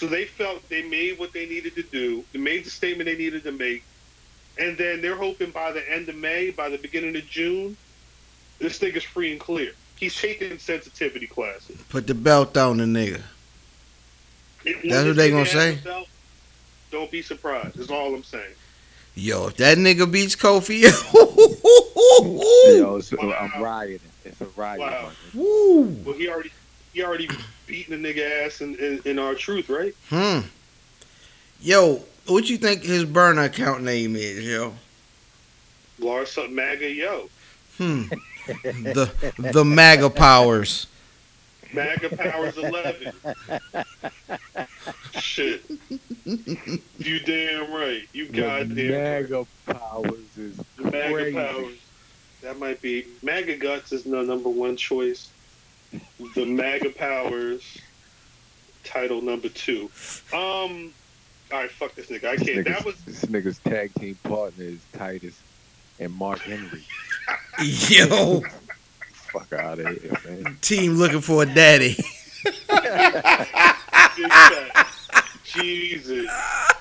[0.00, 2.24] So they felt they made what they needed to do.
[2.32, 3.82] They made the statement they needed to make,
[4.58, 7.76] and then they're hoping by the end of May, by the beginning of June,
[8.58, 9.72] this thing is free and clear.
[9.96, 11.76] He's taking sensitivity classes.
[11.90, 13.20] Put the belt on the nigga.
[14.64, 15.74] If- That's what they gonna say?
[15.74, 16.08] has belt,
[16.90, 17.76] Don't be surprised.
[17.76, 18.54] That's all I'm saying.
[19.14, 20.80] Yo, if that nigga beats Kofi,
[22.78, 23.32] Yo, it's, Wow.
[23.38, 24.00] I'm rioting.
[24.24, 24.80] It's a riot.
[24.80, 24.88] Wow.
[24.90, 25.10] Wow.
[25.34, 26.52] woo, Well, he already
[26.94, 27.28] he already
[27.70, 29.94] beating the nigga ass in, in, in our truth, right?
[30.08, 30.40] hmm.
[31.60, 34.74] Yo, what you think his burner account name is, yo?
[35.98, 37.28] Lars MAGA, yo.
[37.76, 38.02] Hmm.
[38.64, 40.86] the the MAGA powers.
[41.72, 43.12] MAGA Powers 11.
[45.20, 45.62] Shit.
[46.24, 48.02] You damn right.
[48.12, 49.22] You goddamn right.
[49.22, 51.32] Mega powers is The MAGA crazy.
[51.32, 51.76] Powers.
[52.42, 53.06] That might be.
[53.22, 55.30] MAGA Guts is the number one choice.
[56.34, 57.78] The MAGA Powers,
[58.84, 59.90] title number two.
[60.32, 60.92] Um,
[61.52, 62.24] all right, fuck this nigga.
[62.28, 62.64] I can't.
[62.64, 65.38] That was this nigga's tag team partner is Titus
[65.98, 66.84] and Mark Henry.
[67.62, 68.42] Yo,
[69.12, 70.58] Fuck out of here, man.
[70.60, 71.96] team looking for a daddy.
[71.96, 72.04] big.
[75.44, 76.26] Jesus.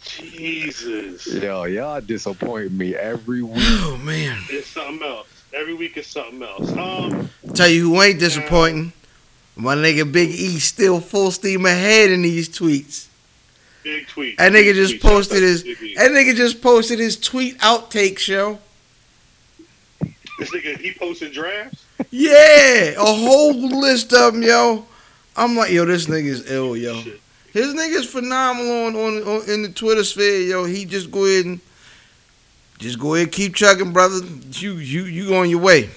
[0.02, 1.26] Jesus.
[1.26, 3.58] Yo, y'all disappoint me every week.
[3.58, 4.38] Oh man.
[4.50, 5.26] It's something else.
[5.56, 6.70] Every week is something else.
[6.76, 8.92] Um, Tell you who ain't disappointing.
[9.56, 13.06] My nigga Big E still full steam ahead in these tweets.
[13.82, 14.36] big tweet.
[14.36, 15.02] That nigga just Tweet.
[15.02, 18.58] Posted his that nigga just posted his tweet outtake show.
[20.38, 21.84] This nigga, he posted drafts.
[22.10, 24.84] Yeah, a whole list of them, yo.
[25.34, 27.00] I'm like, yo, this nigga's ill, yo.
[27.54, 30.64] His nigga's phenomenal on, on, on in the Twitter sphere, yo.
[30.66, 31.60] He just go ahead and
[32.78, 34.18] just go ahead, and keep chugging, brother.
[34.52, 35.90] You you you on your way.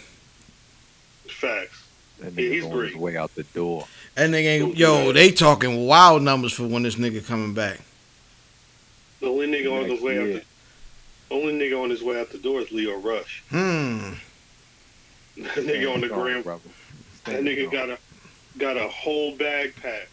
[1.28, 1.84] Facts.
[2.20, 2.90] That Yeah, nigga he's on great.
[2.92, 3.88] his way out the door.
[4.16, 5.12] That nigga ain't yo.
[5.14, 7.80] They talking wild numbers for when this nigga coming back.
[9.22, 10.26] The only nigga on his Next way out.
[11.30, 13.44] The, only nigga on his way out the door is Lio Rush.
[13.50, 14.14] Hmm.
[15.38, 16.62] That nigga on the Stand gram.
[17.26, 17.88] That nigga strong.
[17.88, 17.98] got a
[18.58, 20.10] got a whole bag pack.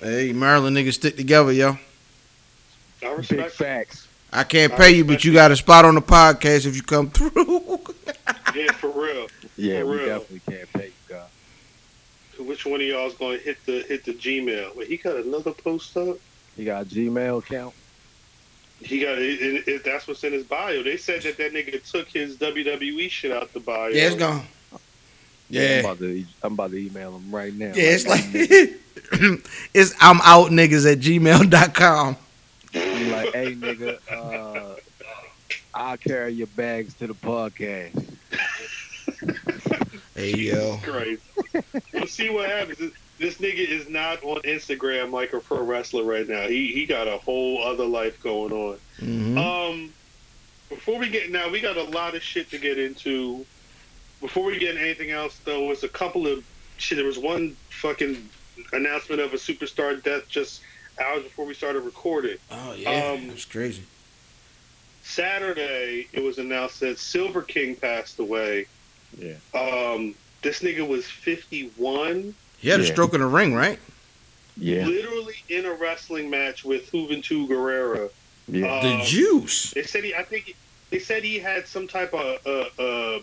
[0.00, 1.78] Hey, Maryland niggas stick together, yo.
[3.04, 3.40] I respect.
[3.40, 3.52] it.
[3.52, 4.05] facts.
[4.32, 7.10] I can't pay you, but you got a spot on the podcast if you come
[7.10, 7.80] through.
[8.54, 9.26] Yeah, for real.
[9.58, 10.06] Yeah, For we real.
[10.18, 11.28] definitely can't pay you, God.
[12.38, 14.74] Which one of y'all is gonna hit the hit the Gmail?
[14.74, 16.16] Wait, he got another post up.
[16.56, 17.74] He got a Gmail account?
[18.80, 20.82] He got it, it, it, that's what's in his bio.
[20.82, 23.88] They said that that nigga took his WWE shit out the bio.
[23.88, 24.46] yeah, it's gone.
[24.72, 24.78] I'm
[25.50, 25.80] Yeah.
[25.80, 27.66] about to, I'm about to email him right now.
[27.74, 28.24] Yeah, it's like
[29.74, 32.16] it's I'm out niggas at gmail.com.
[32.76, 34.76] I'm like, hey, nigga, uh,
[35.74, 38.04] I'll carry your bags to the podcast.
[40.14, 40.78] Hey yo.
[40.82, 41.20] Great.
[41.92, 42.78] we'll see what happens.
[42.78, 46.46] This, this nigga is not on Instagram like a pro wrestler right now.
[46.48, 48.78] He he got a whole other life going on.
[48.98, 49.36] Mhm.
[49.38, 49.92] Um,
[50.70, 53.44] before we get now, we got a lot of shit to get into.
[54.22, 56.42] Before we get into anything else, though, was a couple of
[56.78, 56.96] shit.
[56.96, 58.26] There was one fucking
[58.72, 60.62] announcement of a superstar death just
[61.00, 62.36] hours before we started recording.
[62.50, 63.82] Oh yeah, Um, was crazy.
[65.02, 68.66] Saturday, it was announced that Silver King passed away.
[69.16, 69.34] Yeah.
[69.54, 73.78] Um, this nigga was 51, He had a stroke in the ring, right?
[74.56, 74.86] Yeah.
[74.86, 78.10] literally in a wrestling match with Juventud Guerrera.
[78.48, 78.80] Yeah.
[78.82, 79.70] the Um, juice.
[79.72, 80.54] They said he, I think,
[80.90, 83.20] they said he had some type of uh, uh,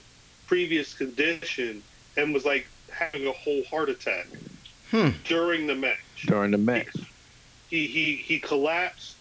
[0.47, 1.81] previous condition
[2.17, 4.27] and was like having a whole heart attack
[4.91, 5.09] Hmm.
[5.25, 5.97] during the match.
[6.27, 6.88] During the match.
[6.93, 7.05] He
[7.88, 9.17] he he collapsed,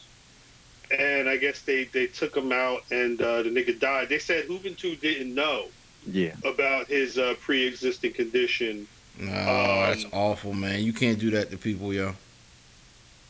[0.96, 4.08] and I guess they they took him out, and uh, the nigga died.
[4.08, 5.68] They said Juventud didn't know
[6.06, 6.34] Yeah.
[6.44, 8.86] about his uh, pre-existing condition.
[9.18, 10.82] No, that's Um, awful, man.
[10.82, 12.14] You can't do that to people, yo.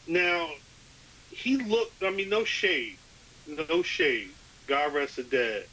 [0.07, 0.49] Now,
[1.31, 2.03] he looked.
[2.03, 2.97] I mean, no shade,
[3.47, 4.29] no shade.
[4.67, 5.67] God rest the dead.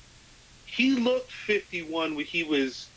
[0.65, 2.87] He looked 51 when he was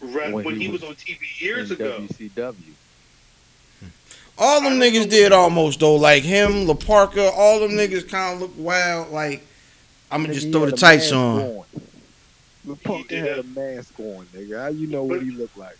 [0.00, 2.00] When when, he he was, was on TV years in ago.
[2.00, 2.74] WCW.
[4.36, 5.94] All them niggas did almost though.
[5.96, 9.10] Like him, La Parka, all them niggas kind of look wild.
[9.12, 9.46] Like
[10.10, 11.64] I'm gonna just throw the tights mask on.
[12.66, 14.60] The punk had a mask on, nigga.
[14.62, 15.76] How you know what he looked like?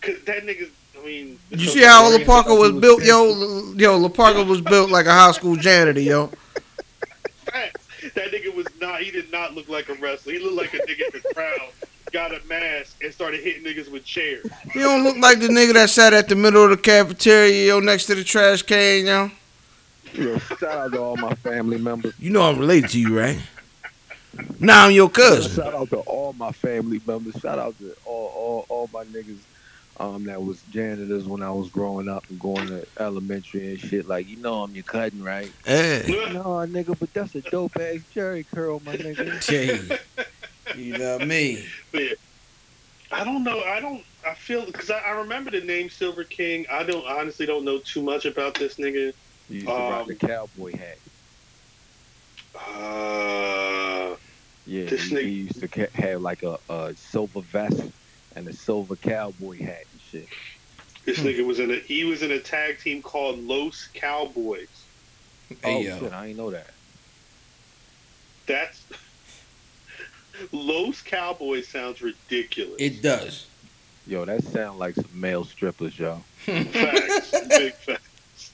[0.00, 0.68] 'Cause that nigga.
[1.00, 3.24] I mean, You see how La Parka was was built, yo?
[3.30, 6.30] L- Yo, La Parka was built like a high school janitor, yo.
[8.14, 9.00] That nigga was not.
[9.00, 10.32] He did not look like a wrestler.
[10.32, 11.60] He looked like a nigga in the crowd.
[12.12, 14.44] Got a mask and started hitting niggas with chairs.
[14.74, 17.80] You don't look like the nigga that sat at the middle of the cafeteria, yo,
[17.80, 19.30] next to the trash can, yo.
[20.12, 22.14] Yo, shout out to all my family members.
[22.18, 23.38] You know I'm related to you, right?
[24.58, 25.52] Now I'm your cousin.
[25.52, 27.40] Shout out to all my family members.
[27.40, 29.38] Shout out to all all, all my niggas
[30.00, 34.08] um, that was janitors when I was growing up and going to elementary and shit.
[34.08, 35.52] Like, you know I'm your cousin, right?
[35.64, 39.46] Hey, No, nigga, but that's a dope ass Jerry curl, my nigga.
[39.46, 39.98] Jay,
[40.72, 41.74] you know me.
[41.92, 42.14] But yeah,
[43.12, 43.60] I don't know.
[43.62, 44.04] I don't.
[44.24, 46.66] I feel because I, I remember the name Silver King.
[46.70, 49.12] I don't honestly don't know too much about this nigga.
[49.48, 50.98] He used to rock Um, the cowboy hat.
[52.54, 54.16] Uh,
[54.66, 57.92] Yeah, this he, nigga- he used to ca- have like a, a silver vest
[58.36, 60.30] and a silver cowboy hat and shit.
[61.06, 64.90] this nigga was in a he was in a tag team called Los Cowboys.
[65.62, 65.98] Hey, oh yo.
[65.98, 66.72] shit, I ain't know that.
[68.46, 68.88] That's
[70.52, 72.76] Los Cowboys sounds ridiculous.
[72.78, 73.46] It does.
[74.06, 76.22] Yo, that sound like some male strippers, yo.
[76.44, 78.52] facts, big facts.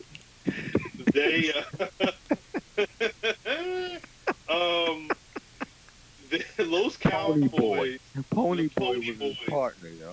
[1.12, 1.86] They uh,
[4.48, 5.08] um
[6.30, 7.58] the Los Pony Boy.
[7.58, 8.00] Cowboys.
[8.30, 10.12] Pony The Boy Pony was his partner, yo.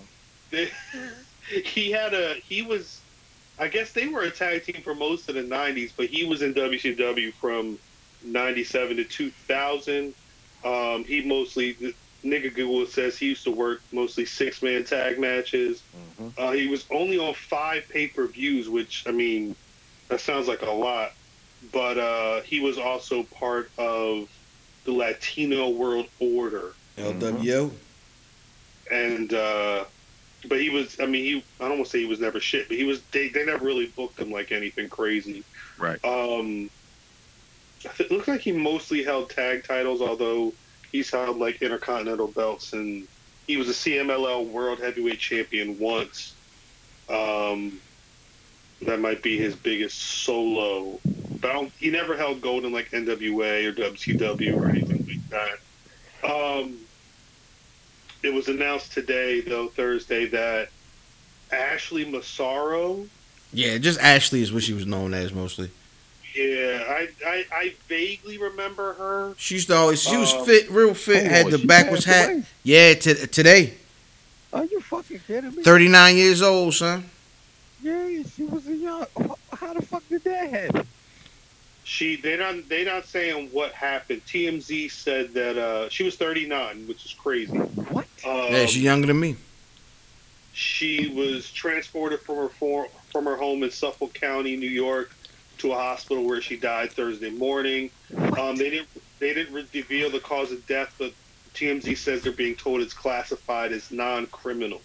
[0.51, 0.69] They,
[1.65, 3.01] he had a he was
[3.59, 6.41] I guess they were a tag team for most of the '90s, but he was
[6.41, 7.77] in WCW from
[8.23, 10.13] '97 to 2000.
[10.63, 11.93] Um, he mostly the
[12.25, 15.81] nigga Google says he used to work mostly six man tag matches.
[15.93, 19.55] hmm Uh, he was only on five pay per views, which I mean,
[20.09, 21.11] that sounds like a lot.
[21.71, 24.27] but uh, he was also part of
[24.85, 27.71] the Latino World Order, LWO.
[28.91, 29.85] and uh,
[30.49, 30.97] but he was.
[30.99, 31.45] I mean, he.
[31.59, 33.01] I don't want to say he was never shit, but he was.
[33.11, 35.43] They, they never really booked him like anything crazy.
[35.77, 36.03] Right.
[36.03, 36.69] Um,
[37.99, 40.53] it looks like he mostly held tag titles, although
[40.91, 43.07] he's held like intercontinental belts, and
[43.47, 46.33] he was a CMLL World Heavyweight Champion once.
[47.09, 47.79] Um,
[48.81, 50.99] that might be his biggest solo.
[51.39, 56.29] But he never held gold in like NWA or WCW or anything like that.
[56.29, 56.77] Um,
[58.23, 60.69] it was announced today, though Thursday, that
[61.51, 63.05] Ashley Massaro
[63.51, 65.69] Yeah, just Ashley is what she was known as mostly.
[66.35, 69.35] Yeah, I, I I vaguely remember her.
[69.37, 70.01] She used to always.
[70.01, 71.25] She was Um, fit, real fit.
[71.25, 72.29] Oh, had the backwards hat.
[72.29, 72.43] away?
[72.63, 73.73] Yeah, t- today,
[74.51, 75.63] Are you fucking kidding me?
[75.63, 77.09] thirty nine years old, son.
[77.83, 79.05] Yeah, she was a young.
[79.53, 80.87] How the fuck did that happen?
[81.83, 84.25] She they not they not saying what happened.
[84.25, 87.51] TMZ said that uh, she was 39, which is crazy.
[87.57, 88.05] What?
[88.25, 89.35] Um, yeah, she's younger than me.
[90.53, 95.11] she was transported from her for, from her home in Suffolk County, New York,
[95.59, 97.89] to a hospital where she died Thursday morning.
[98.37, 98.87] Um, they didn't
[99.19, 101.13] they didn't reveal the cause of death, but
[101.53, 104.81] TMZ says they're being told it's classified as non-criminal.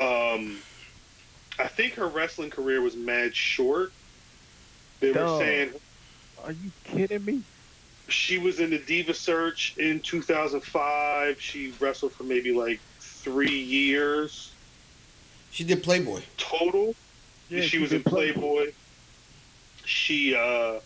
[0.00, 0.58] Um,
[1.58, 3.92] I think her wrestling career was mad short.
[5.00, 5.70] They were saying
[6.44, 7.42] Are you kidding me?
[8.08, 11.40] she was in the Diva Search in 2005.
[11.40, 14.52] She wrestled for maybe like three years
[15.50, 16.22] She did Playboy.
[16.36, 16.94] total.
[17.48, 18.72] Yeah, she, she was did in Playboy.
[19.84, 20.80] She uh,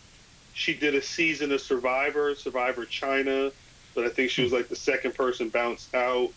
[0.53, 3.51] she did a season of Survivor, Survivor China,
[3.95, 6.29] but I think she was like the second person bounced out.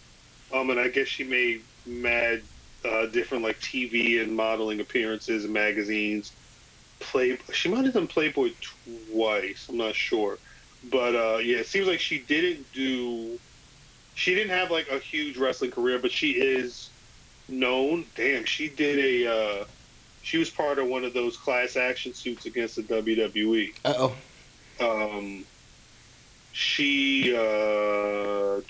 [0.52, 2.42] Um, and I guess she made mad
[2.84, 6.32] uh, different like TV and modeling appearances in magazines.
[7.00, 8.52] Play she might have done Playboy
[9.10, 9.66] twice.
[9.68, 10.38] I'm not sure,
[10.90, 13.38] but uh, yeah, it seems like she didn't do.
[14.14, 16.90] She didn't have like a huge wrestling career, but she is
[17.48, 18.04] known.
[18.14, 19.30] Damn, she did a.
[19.32, 19.64] Uh,
[20.22, 23.74] she was part of one of those class action suits against the WWE.
[23.84, 24.16] Uh oh.
[24.80, 25.44] Um,
[26.52, 28.60] she uh,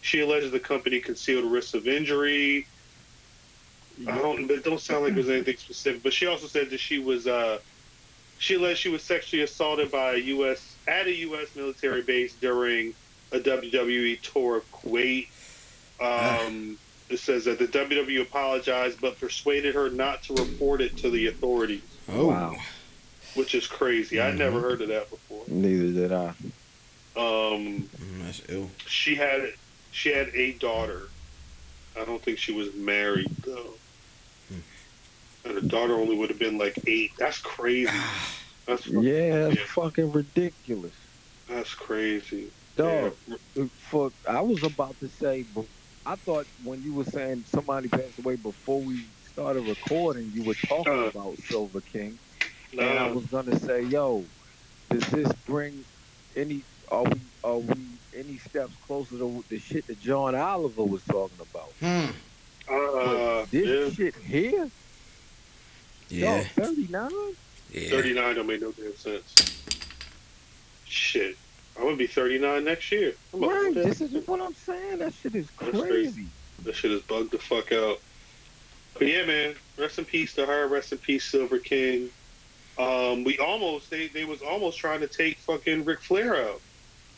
[0.00, 2.66] she alleges the company concealed risks of injury.
[4.06, 4.50] I don't.
[4.50, 6.02] It don't sound like there's anything specific.
[6.02, 7.26] But she also said that she was.
[7.26, 7.58] Uh,
[8.38, 10.74] she alleged she was sexually assaulted by a U.S.
[10.88, 11.54] at a U.S.
[11.54, 12.94] military base during
[13.32, 15.28] a WWE tour of Kuwait.
[16.00, 16.78] Um,
[17.10, 21.26] it says that the WWE apologized but persuaded her not to report it to the
[21.26, 22.26] authorities, Oh.
[22.28, 22.56] Wow.
[23.34, 24.20] which is crazy.
[24.20, 25.44] I'd never heard of that before.
[25.48, 26.28] Neither did I.
[27.16, 28.70] Um, Mm, that's ill.
[28.86, 29.52] she had
[29.92, 31.08] she had a daughter.
[32.00, 33.74] I don't think she was married though.
[35.44, 37.12] And her daughter only would have been like eight.
[37.18, 37.90] That's crazy.
[38.66, 39.64] That's Yeah, that's Yeah.
[39.66, 40.92] fucking ridiculous.
[41.48, 42.50] that's crazy.
[42.76, 43.14] Dog,
[43.56, 43.64] Yeah.
[43.90, 45.64] for I was about to say, but
[46.10, 50.56] I thought when you were saying somebody passed away before we started recording, you were
[50.56, 51.04] talking Uh.
[51.06, 52.18] about Silver King,
[52.72, 54.28] Nah, and I was gonna say, yo,
[54.90, 55.86] does this bring
[56.34, 56.64] any?
[56.90, 61.38] Are we are we any steps closer to the shit that John Oliver was talking
[61.40, 61.74] about?
[61.80, 62.10] Hmm.
[62.68, 64.72] uh, this yeah, shit here,
[66.08, 66.38] Yeah.
[66.38, 67.10] yo, thirty nine.
[67.68, 67.90] Yeah.
[67.90, 69.32] 39 don't make no damn sense.
[70.82, 71.36] Shit.
[71.80, 73.14] I'm gonna be 39 next year.
[73.32, 74.98] I'm Right, this is what I'm saying.
[74.98, 75.80] That shit is crazy.
[75.80, 76.26] crazy.
[76.64, 78.00] That shit is bugged the fuck out.
[78.98, 80.66] But yeah, man, rest in peace to her.
[80.66, 82.10] Rest in peace, Silver King.
[82.78, 86.60] Um, we almost they they was almost trying to take fucking Ric Flair out.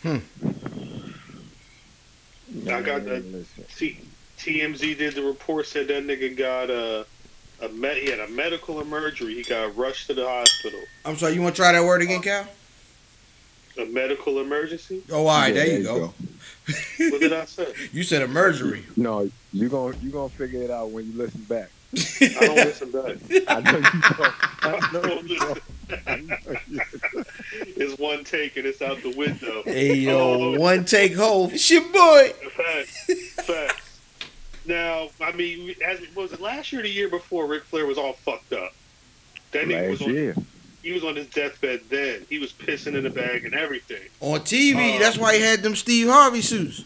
[0.03, 0.19] Hmm.
[2.69, 3.47] I got the Man.
[3.77, 4.01] T-
[4.39, 7.05] TMZ did the report said that nigga got a
[7.61, 9.35] a med- he had a medical emergency.
[9.35, 10.81] He got rushed to the hospital.
[11.05, 11.35] I'm sorry.
[11.35, 12.47] You want to try that word again, Khal?
[13.79, 15.03] A medical emergency.
[15.11, 15.55] Oh, all right.
[15.55, 16.15] Yeah, there you go.
[17.11, 17.73] What did I say?
[17.93, 18.85] You said a mergery.
[18.97, 21.71] No, you gonna you gonna figure it out when you listen back.
[21.97, 23.17] I don't listen back.
[23.49, 24.35] I know you don't.
[24.63, 25.61] I I know don't you don't.
[26.07, 26.37] I know
[26.71, 26.81] you
[27.77, 29.63] It's one take and it's out the window.
[29.65, 30.19] Hey yo,
[30.55, 30.59] Oh.
[30.61, 31.53] one take hold.
[31.53, 32.33] It's your boy.
[32.57, 33.35] Facts.
[33.47, 33.99] Facts.
[34.65, 37.47] Now, I mean, as was it last year or the year before?
[37.47, 38.73] Ric Flair was all fucked up.
[39.51, 40.15] That nigga was Last on.
[40.15, 40.37] year.
[40.83, 42.27] He was on his deathbed then.
[42.29, 44.03] He was pissing in the bag and everything.
[44.21, 46.85] On TV, Uh, that's why he had them Steve Harvey suits.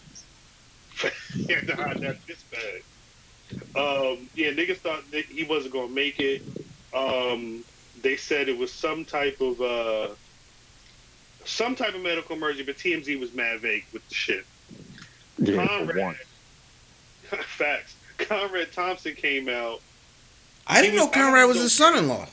[1.34, 2.82] He had to hide that piss bag.
[3.76, 6.42] Um, yeah, niggas thought that he wasn't gonna make it.
[6.94, 7.62] Um,
[8.02, 10.08] they said it was some type of uh,
[11.44, 14.46] some type of medical emergency, but TMZ was mad vague with the shit.
[15.38, 16.16] Yeah, Conrad,
[17.44, 17.94] facts.
[18.18, 19.80] Conrad Thompson came out.
[20.66, 22.26] I didn't know was- Conrad was know- his son-in-law.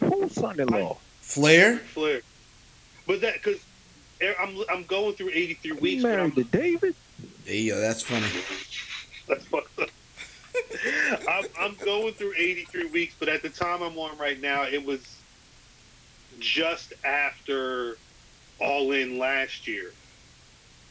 [0.00, 0.96] Who's son-in-law?
[1.20, 1.78] Flair.
[1.78, 2.20] Flair.
[3.06, 3.60] But that because
[4.40, 6.02] I'm I'm going through 83 He weeks.
[6.02, 6.94] but married to David.
[7.44, 8.26] Hey, yo, that's funny.
[9.26, 9.88] That's fucked up.
[11.28, 14.84] I'm, I'm going through 83 weeks, but at the time I'm on right now, it
[14.84, 15.00] was
[16.40, 17.96] just after
[18.60, 19.92] All In last year.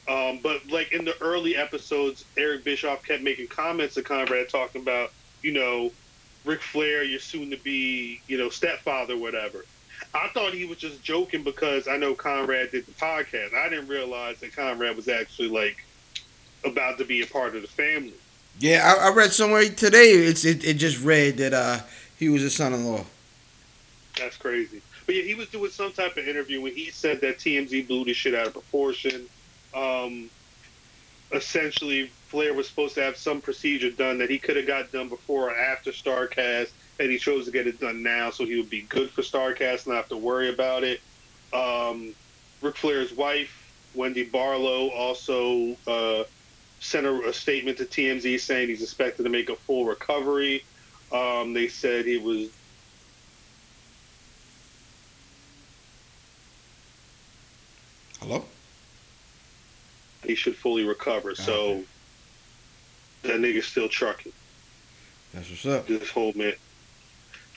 [0.07, 4.81] Um, but like in the early episodes, Eric Bischoff kept making comments to Conrad talking
[4.81, 5.11] about,
[5.43, 5.91] you know,
[6.45, 9.65] Ric Flair, your soon to be, you know, stepfather, whatever.
[10.13, 13.53] I thought he was just joking because I know Conrad did the podcast.
[13.53, 15.83] I didn't realize that Conrad was actually like
[16.65, 18.13] about to be a part of the family.
[18.59, 20.11] Yeah, I, I read somewhere today.
[20.11, 21.79] It's it, it just read that uh
[22.19, 23.05] he was his son-in-law.
[24.19, 24.81] That's crazy.
[25.05, 28.05] But yeah, he was doing some type of interview when he said that TMZ blew
[28.05, 29.25] the shit out of proportion.
[29.73, 30.29] Um,
[31.33, 35.09] essentially, Flair was supposed to have some procedure done that he could have got done
[35.09, 36.69] before or after Starcast,
[36.99, 39.85] and he chose to get it done now so he would be good for Starcast,
[39.85, 41.01] and not have to worry about it.
[41.51, 42.13] Um,
[42.61, 43.51] Ric Flair's wife,
[43.93, 46.23] Wendy Barlow, also uh,
[46.79, 50.63] sent a, a statement to TMZ saying he's expected to make a full recovery.
[51.11, 52.49] Um, they said he was
[58.19, 58.45] Hello.
[60.25, 61.35] He should fully recover.
[61.35, 61.83] So
[63.23, 64.31] that nigga's still trucking.
[65.33, 65.87] That's what's up.
[65.87, 66.53] This whole man.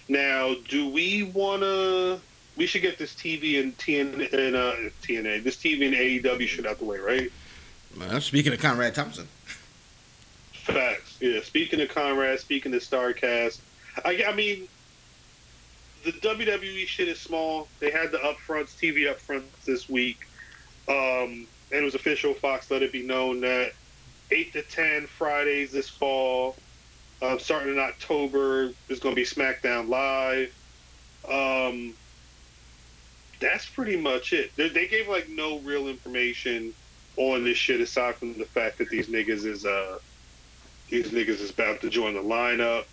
[0.09, 2.21] Now, do we wanna?
[2.57, 6.67] We should get this TV and TN and uh, TNA, this TV and AEW shit
[6.67, 7.31] out the way, right?
[7.95, 9.29] Man, speaking of Conrad Thompson.
[10.53, 11.19] Facts.
[11.21, 11.41] Yeah.
[11.43, 13.59] Speaking of Conrad, speaking of Starcast,
[14.05, 14.69] I, I mean,
[16.05, 17.69] the WWE shit is small.
[17.81, 20.27] They had the upfronts, TV upfronts this week,
[20.89, 22.35] um, and it was official.
[22.35, 23.73] Fox let it be known that
[24.31, 26.57] eight to ten Fridays this fall,
[27.23, 30.55] uh, starting in October, is going to be SmackDown Live.
[31.29, 31.95] Um,
[33.41, 34.55] that's pretty much it.
[34.57, 36.73] They, they gave like no real information
[37.17, 39.99] on this shit aside from the fact that these niggas is uh
[40.91, 42.85] these niggas is about to join the lineup.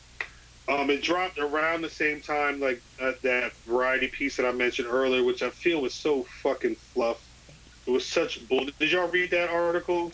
[0.67, 4.87] Um, it dropped around the same time like uh, that variety piece that I mentioned
[4.89, 7.21] earlier, which I feel was so fucking fluff.
[7.85, 8.67] It was such bull.
[8.79, 10.11] Did y'all read that article?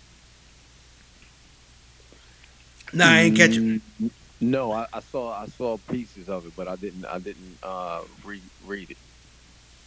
[2.94, 3.64] No, I ain't catch it.
[3.64, 4.12] Mm,
[4.42, 8.02] No, I, I saw I saw pieces of it, but I didn't I didn't uh,
[8.24, 8.98] read read it.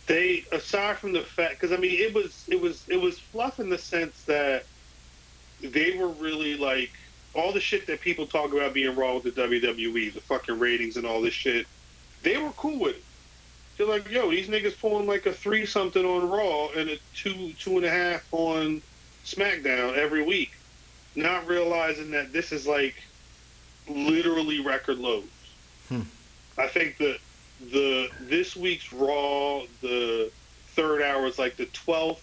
[0.06, 3.60] They, aside from the fact, because I mean, it was it was it was fluff
[3.60, 4.64] in the sense that
[5.60, 6.90] they were really like
[7.34, 10.96] all the shit that people talk about being wrong with the WWE, the fucking ratings
[10.96, 11.66] and all this shit.
[12.22, 13.04] They were cool with it.
[13.82, 17.52] They're like, yo, these niggas pulling like a three something on Raw and a two
[17.58, 18.80] two and a half on
[19.24, 20.52] SmackDown every week,
[21.16, 22.94] not realizing that this is like
[23.88, 25.24] literally record lows.
[25.88, 26.02] Hmm.
[26.56, 27.18] I think that
[27.72, 30.30] the this week's Raw, the
[30.76, 32.22] third hour is like the twelfth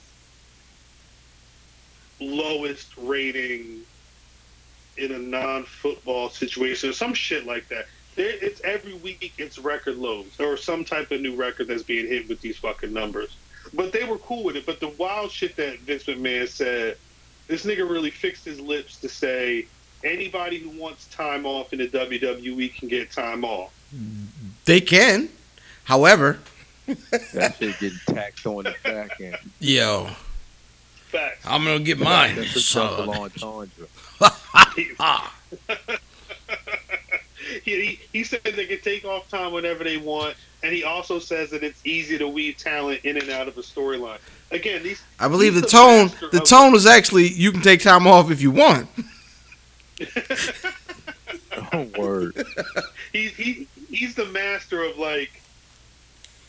[2.21, 3.81] lowest rating
[4.95, 7.85] in a non-football situation, or some shit like that.
[8.15, 12.07] There, it's every week it's record lows or some type of new record that's being
[12.07, 13.35] hit with these fucking numbers.
[13.73, 14.65] But they were cool with it.
[14.65, 16.97] But the wild shit that Vince McMahon said,
[17.47, 19.67] this nigga really fixed his lips to say
[20.03, 23.73] anybody who wants time off in the WWE can get time off.
[24.65, 25.29] They can.
[25.83, 26.39] However,
[27.33, 29.37] That shit getting taxed on the back end.
[29.59, 30.09] yo,
[31.09, 31.43] Facts.
[31.45, 32.35] I'm gonna get mine.
[32.35, 33.07] That's a son.
[33.07, 33.87] double entendre.
[37.63, 41.19] He, he, he said they can take off time whenever they want, and he also
[41.19, 44.19] says that it's easy to weave talent in and out of a storyline.
[44.51, 46.11] Again, these I believe the tone.
[46.31, 48.89] The tone was actually you can take time off if you want.
[51.73, 52.47] Oh, word.
[53.13, 55.41] He's he, he's the master of like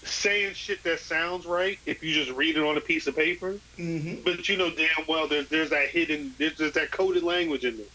[0.02, 3.56] saying shit that sounds right if you just read it on a piece of paper.
[3.78, 4.22] Mm-hmm.
[4.24, 7.76] But you know damn well there's there's that hidden there's, there's that coded language in
[7.76, 7.86] there.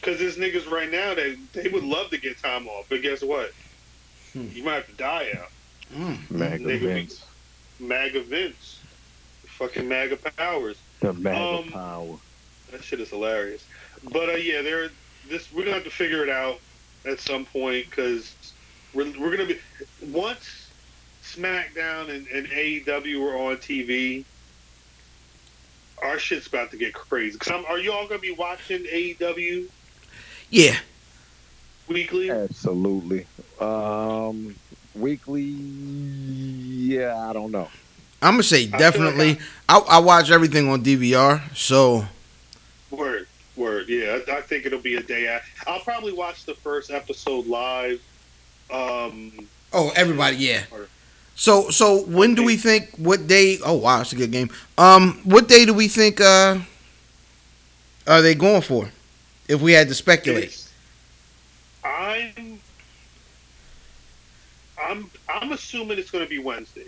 [0.00, 3.20] Because there's niggas right now that they would love to get time off, but guess
[3.22, 3.52] what?
[4.32, 4.46] Hmm.
[4.52, 5.50] You might have to die out.
[5.94, 6.30] Mm.
[6.30, 7.24] MAGA Nigga, Vince.
[7.80, 8.80] MAGA Vince.
[9.46, 10.76] Fucking MAGA powers.
[11.00, 12.16] The MAGA Um, power.
[12.70, 13.64] That shit is hilarious.
[14.12, 14.90] But uh, yeah, there.
[15.28, 16.60] This we're gonna have to figure it out
[17.04, 18.34] at some point because
[18.94, 19.58] we're we're gonna be
[20.06, 20.68] once
[21.24, 24.24] SmackDown and, and AEW are on TV.
[26.02, 27.36] Our shit's about to get crazy.
[27.38, 29.66] Cause I'm, are you all gonna be watching AEW
[30.50, 30.76] Yeah.
[31.88, 32.30] weekly?
[32.30, 33.26] Absolutely.
[33.60, 34.54] Um,
[34.94, 35.42] weekly.
[35.42, 37.68] Yeah, I don't know.
[38.20, 39.38] I'm gonna say feel like definitely.
[39.68, 42.04] I, I watch everything on DVR, so
[42.90, 43.26] Word,
[43.56, 43.88] word.
[43.88, 45.28] Yeah, I, I think it'll be a day.
[45.28, 45.70] After.
[45.70, 48.00] I'll probably watch the first episode live.
[48.72, 50.64] Um, Oh, everybody, yeah.
[50.72, 50.88] Or-
[51.36, 54.50] So so when do we think what day oh wow, it's a good game.
[54.76, 56.58] Um what day do we think uh
[58.06, 58.90] are they going for?
[59.48, 60.64] If we had to speculate.
[61.82, 62.60] I'm
[64.80, 66.86] I'm I'm assuming it's going to be Wednesday.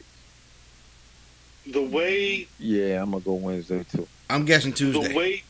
[1.66, 4.06] The way Yeah, I'm gonna go Wednesday too.
[4.28, 5.08] I'm guessing Tuesday.
[5.08, 5.42] the way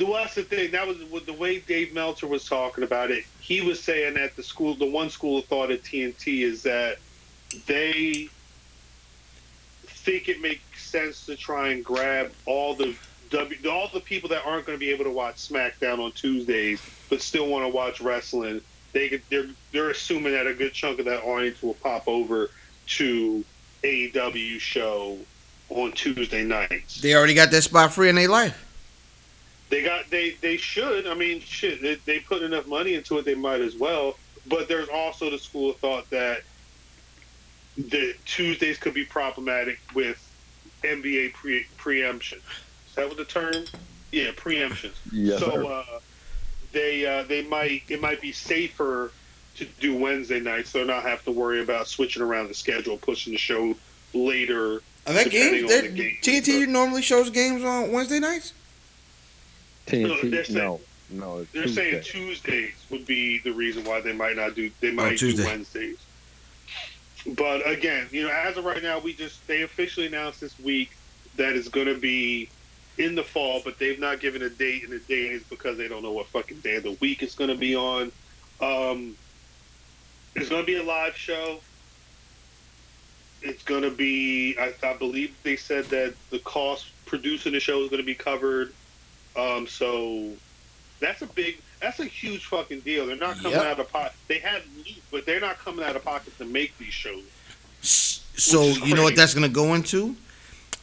[0.00, 0.70] the well, that's the thing.
[0.70, 3.24] That was with the way Dave Meltzer was talking about it.
[3.38, 6.98] He was saying that the school, the one school of thought at TNT is that
[7.66, 8.28] they
[9.86, 12.96] think it makes sense to try and grab all the
[13.30, 16.80] W, all the people that aren't going to be able to watch SmackDown on Tuesdays,
[17.08, 18.60] but still want to watch wrestling.
[18.92, 22.50] They could, they're they're assuming that a good chunk of that audience will pop over
[22.86, 23.44] to
[23.84, 25.18] AEW show
[25.68, 27.00] on Tuesday nights.
[27.00, 28.66] They already got that spot free in their life.
[29.68, 31.06] They got they they should.
[31.06, 31.80] I mean, shit.
[31.80, 33.24] They, they put enough money into it.
[33.24, 34.16] They might as well.
[34.48, 36.42] But there's also the school of thought that
[37.76, 40.18] the Tuesdays could be problematic with
[40.82, 42.40] NBA pre preemption.
[42.90, 43.64] Is that what the term?
[44.12, 44.90] Yeah, preemption.
[45.12, 45.84] Yes, so uh,
[46.72, 49.12] they uh, they might it might be safer
[49.56, 53.32] to do Wednesday nights, so not have to worry about switching around the schedule, pushing
[53.32, 53.74] the show
[54.12, 54.82] later.
[55.06, 55.72] Are that Depending games?
[55.72, 56.16] on That, the game.
[56.22, 58.52] TNT normally shows games on Wednesday nights.
[59.92, 60.80] No, TNT, saying- no,
[61.10, 61.90] no, They're Tuesday.
[61.92, 64.70] saying Tuesdays would be the reason why they might not do.
[64.80, 65.96] They might do Wednesdays.
[67.26, 70.90] But again, you know, as of right now, we just they officially announced this week
[71.36, 72.48] that it's going to be
[73.00, 75.88] in the fall, but they've not given a date, and the date is because they
[75.88, 78.12] don't know what fucking day of the week it's going to be on.
[78.60, 79.16] Um,
[80.36, 81.60] it's going to be a live show.
[83.42, 87.82] It's going to be, I, I believe they said that the cost producing the show
[87.82, 88.72] is going to be covered.
[89.34, 90.30] Um, so
[91.00, 93.06] that's a big, that's a huge fucking deal.
[93.06, 93.64] They're not coming Yep.
[93.64, 94.12] out of pocket.
[94.28, 94.62] They have
[95.10, 97.24] but they're not coming out of pocket to make these shows.
[97.80, 100.14] So you know what that's going to go into?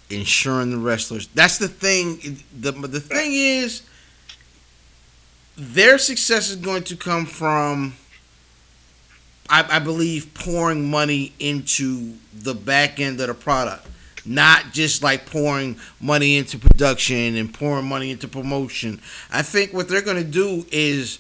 [0.10, 1.28] Insuring the wrestlers.
[1.36, 2.44] That's the thing.
[2.58, 3.82] The the thing is,
[5.58, 7.96] their success is going to come from,
[9.50, 13.86] I, I believe, pouring money into the back end of the product,
[14.26, 19.02] not just like pouring money into production and pouring money into promotion.
[19.30, 21.20] I think what they're going to do is,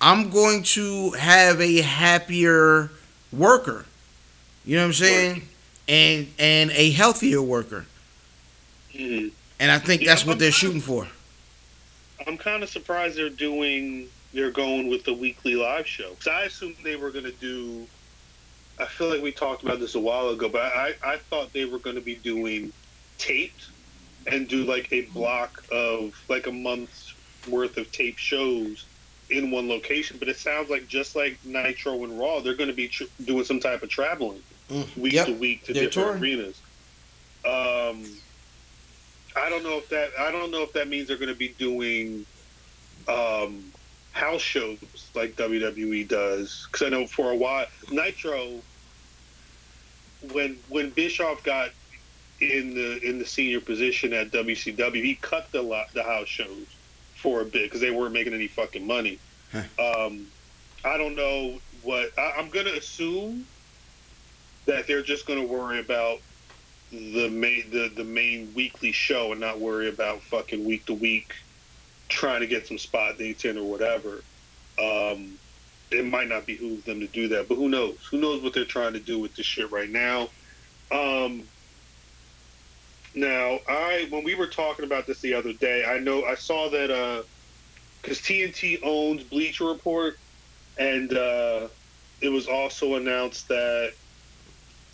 [0.00, 2.90] I'm going to have a happier
[3.30, 3.84] worker.
[4.64, 5.42] You know what I'm saying?
[5.86, 7.84] And and a healthier worker.
[8.94, 9.28] Mm-hmm.
[9.60, 11.08] And I think Yeah, that's what I'm they're not- shooting for.
[12.26, 16.10] I'm kind of surprised they're doing, they're going with the weekly live show.
[16.14, 17.86] 'Cause I assumed they were going to do.
[18.78, 21.64] I feel like we talked about this a while ago, but I, I thought they
[21.64, 22.72] were going to be doing
[23.18, 23.66] taped
[24.26, 27.12] and do like a block of like a month's
[27.48, 28.84] worth of tape shows
[29.30, 30.16] in one location.
[30.18, 33.44] But it sounds like just like Nitro and Raw, they're going to be tr- doing
[33.44, 34.42] some type of traveling
[34.96, 35.26] week Yep.
[35.26, 36.38] to week to They're different touring.
[36.40, 36.60] arenas.
[37.44, 38.04] Um,
[39.36, 41.48] I don't know if that I don't know if that means they're going to be
[41.58, 42.26] doing
[43.08, 43.72] um,
[44.12, 44.78] house shows
[45.14, 48.60] like WWE does because I know for a while Nitro
[50.32, 51.70] when when Bischoff got
[52.40, 56.66] in the in the senior position at WCW he cut the lo- the house shows
[57.14, 59.18] for a bit because they weren't making any fucking money.
[59.78, 60.26] Um,
[60.84, 63.46] I don't know what I, I'm going to assume
[64.66, 66.20] that they're just going to worry about
[66.92, 71.32] the main the, the main weekly show and not worry about fucking week to week
[72.08, 74.22] trying to get some spot dates in or whatever.
[74.78, 75.38] Um,
[75.90, 77.96] it might not behoove them to do that, but who knows?
[78.10, 80.28] Who knows what they're trying to do with this shit right now?
[80.90, 81.42] Um,
[83.14, 86.68] now, I when we were talking about this the other day, I know I saw
[86.70, 87.22] that uh,
[88.02, 90.16] because TNT owns Bleacher Report,
[90.78, 91.68] and uh,
[92.20, 93.92] it was also announced that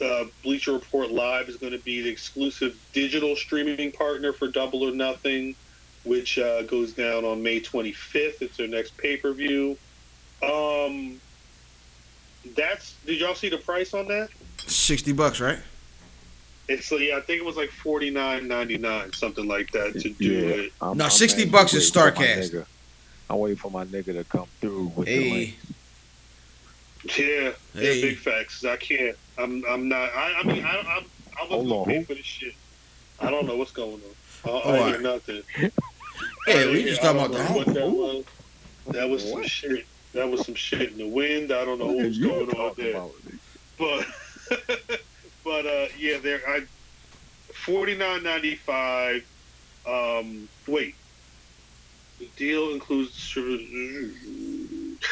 [0.01, 4.83] uh, Bleacher Report Live is going to be the exclusive digital streaming partner for Double
[4.89, 5.55] or Nothing,
[6.05, 8.41] which uh, goes down on May 25th.
[8.41, 9.77] It's their next pay per view.
[10.43, 11.21] Um,
[12.57, 14.29] that's did y'all see the price on that?
[14.67, 15.59] Sixty bucks, right?
[16.69, 20.11] It's yeah, I think it was like forty nine ninety nine, something like that to
[20.11, 20.73] do Yeah, it.
[20.81, 22.67] I'm- No, I'm 60 actually bucks is waiting for my Starcast.
[23.31, 25.59] I'm waiting for my nigga to come through with the Hey, link.
[27.19, 28.01] Yeah, yeah, Hey.
[28.03, 28.65] big facts.
[28.65, 29.17] I can't.
[29.39, 29.63] I'm.
[29.69, 30.11] I'm not.
[30.15, 30.35] I.
[30.41, 30.71] I mean, I.
[30.71, 31.05] I'm.
[31.41, 32.55] I was Hold gonna on, for this shit.
[33.21, 34.15] I don't know what's going on.
[34.45, 35.01] I, I Oh, hear alright.
[35.01, 35.43] nothing.
[36.47, 38.25] Yeah, we just I talking about know the what that was.
[38.93, 39.47] That was some What?
[39.47, 39.87] shit.
[40.15, 41.53] That was some shit in the wind.
[41.53, 43.03] I don't know What are what's going on there.
[43.79, 44.07] But
[45.45, 46.63] but uh yeah, there I
[47.55, 49.23] forty nine ninety five.
[49.89, 50.95] Um wait.
[52.19, 53.43] The deal includes yeah,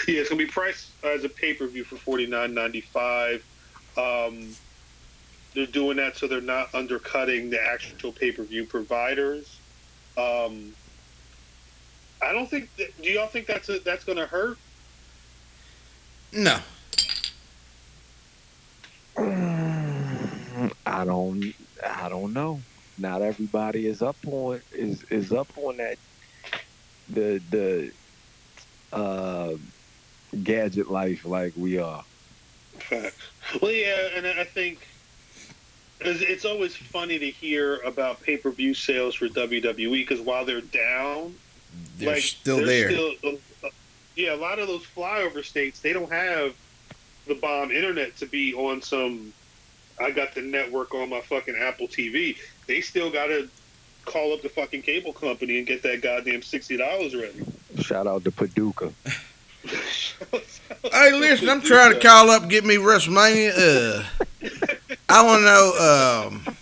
[0.08, 3.44] it's gonna be priced as a pay per view for forty nine ninety five.
[3.96, 4.56] Um,
[5.54, 9.60] they're doing that so they're not undercutting the actual pay per view providers.
[10.16, 10.74] Um,
[12.22, 12.68] I don't think.
[12.76, 14.58] That, do y'all think that's a, that's going to hurt?
[16.32, 16.58] No.
[20.86, 21.42] I don't
[21.84, 22.62] I don't know.
[22.98, 25.98] Not everybody is up on is is up on that
[27.08, 27.92] the the
[28.92, 29.54] uh
[30.42, 32.04] gadget life like we are.
[33.58, 33.62] Facts.
[33.62, 34.86] Well, yeah, and I think
[36.00, 40.44] it's it's always funny to hear about pay per view sales for WWE because while
[40.44, 41.34] they're down,
[41.98, 42.90] They're like, still they're there.
[43.16, 43.68] still- uh,
[44.14, 46.54] yeah, a lot of those flyover states they don't have
[47.26, 49.32] the bomb internet to be on some.
[50.00, 52.36] I got the network on my fucking Apple TV.
[52.66, 53.48] They still got to
[54.04, 57.44] call up the fucking cable company and get that goddamn sixty dollars ready.
[57.80, 58.92] Shout out to Paducah.
[60.84, 63.52] Hey, listen, I'm trying to call up, get me WrestleMania.
[63.56, 64.04] Uh,
[65.08, 66.56] I want to know um,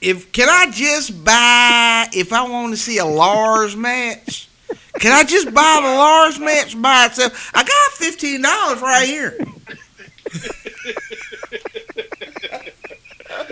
[0.00, 4.48] if can I just buy if I want to see a Lars match.
[5.00, 7.50] Can I just buy the Lars match by itself?
[7.54, 9.36] I got fifteen dollars right here.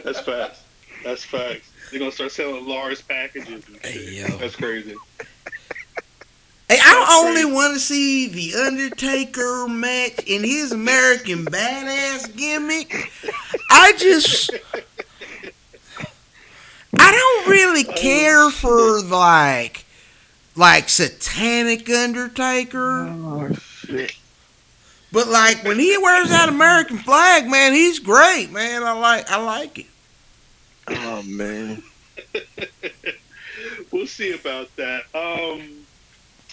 [0.05, 0.63] That's facts.
[1.05, 1.71] That's facts.
[1.91, 3.49] They're gonna start selling Lars packages.
[3.67, 3.87] and shit.
[3.87, 4.27] Hey, yo.
[4.39, 4.95] That's crazy.
[6.73, 13.13] Hey, I only want to see the Undertaker match in his American Badass gimmick.
[13.71, 14.51] I just,
[16.99, 19.85] I don't really care for like,
[20.57, 23.07] like satanic Undertaker.
[23.07, 24.17] Oh shit.
[25.13, 28.83] But like when he wears that American flag, man, he's great, man.
[28.83, 29.87] I like, I like it.
[30.89, 31.83] Oh man.
[33.93, 35.05] we'll see about that.
[35.15, 35.82] Um,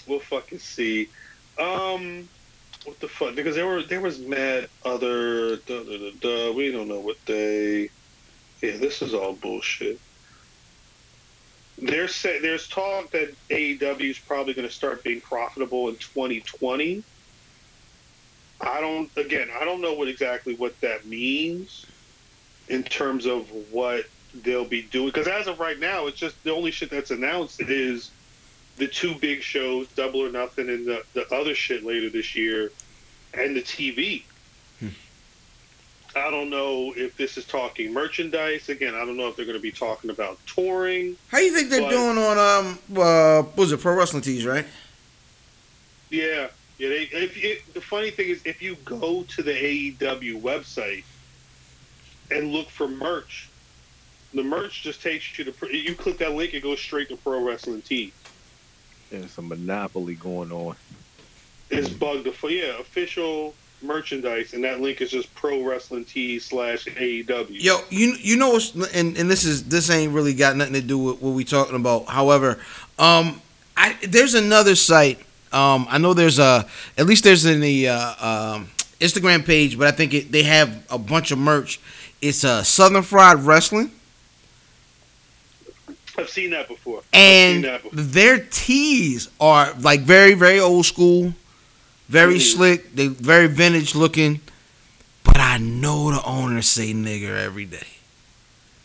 [0.09, 1.07] we'll fucking see.
[1.57, 2.27] Um,
[2.83, 3.35] what the fuck?
[3.35, 5.57] Because there were there was mad other.
[5.57, 6.53] Duh, duh, duh.
[6.53, 7.89] We don't know what they.
[8.61, 9.99] Yeah, this is all bullshit.
[11.77, 17.03] There's there's talk that AEW is probably going to start being profitable in 2020.
[18.61, 19.09] I don't.
[19.15, 21.85] Again, I don't know what exactly what that means
[22.67, 25.07] in terms of what they'll be doing.
[25.07, 28.11] Because as of right now, it's just the only shit that's announced is
[28.79, 32.71] the two big shows, Double or Nothing, and the, the other shit later this year,
[33.33, 34.23] and the TV.
[36.15, 38.67] I don't know if this is talking merchandise.
[38.67, 41.15] Again, I don't know if they're going to be talking about touring.
[41.27, 44.43] How you think they're But- doing on um, uh, what was it Pro Wrestling Tees,
[44.43, 44.65] right?
[46.09, 46.47] Yeah,
[46.79, 46.89] yeah.
[46.89, 51.03] They, if it, the funny thing is, if you go to the AEW website
[52.31, 53.47] and look for merch,
[54.33, 55.77] the merch just takes you to.
[55.77, 58.13] You click that link, it goes straight to Pro Wrestling Tees.
[59.09, 60.75] There's some monopoly going on.
[61.69, 62.25] It's bugged.
[62.25, 67.47] The yeah, official merchandise, and that link is just Pro Wrestling Tees slash AEW.
[67.49, 70.81] Yo, you you know what's and, and this is this ain't really got nothing to
[70.81, 72.07] do with what we talking about.
[72.07, 72.59] However,
[72.97, 73.41] um,
[73.77, 75.19] I there's another site.
[75.51, 79.87] Um, I know there's a at least there's in the uh, um, Instagram page, but
[79.87, 81.79] I think it, they have a bunch of merch.
[82.21, 83.91] It's uh, Southern Fried Wrestling,
[86.19, 87.01] I've seen that before.
[87.13, 87.99] And that before.
[88.01, 91.33] their tees are like very very old school,
[92.07, 92.53] very Mhm.
[92.53, 92.95] slick.
[92.95, 94.41] They very vintage looking.
[95.23, 97.87] But I know the owners say nigger every day.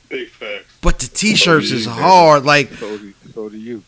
[0.09, 0.67] Big facts.
[0.81, 1.93] But the t-shirts is yeah.
[1.95, 2.45] hard.
[2.45, 3.83] Like So do, so do you.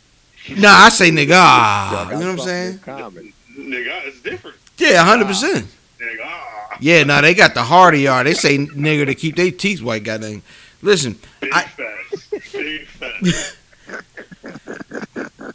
[0.57, 1.29] Nah, I say nigga.
[1.29, 2.79] Y'all Ah, you know what I'm saying?
[2.79, 3.33] common.
[3.59, 4.57] Nigga, it's different.
[4.79, 5.67] Yeah, hundred percent.
[6.01, 6.77] Nigga, ah.
[6.81, 8.27] Yeah, no, they got the hardy yard.
[8.27, 10.05] They say nigga to keep their teeth white.
[10.05, 10.43] Goddamn.
[10.83, 12.26] Listen, Big I- facts.
[12.57, 13.57] Big facts.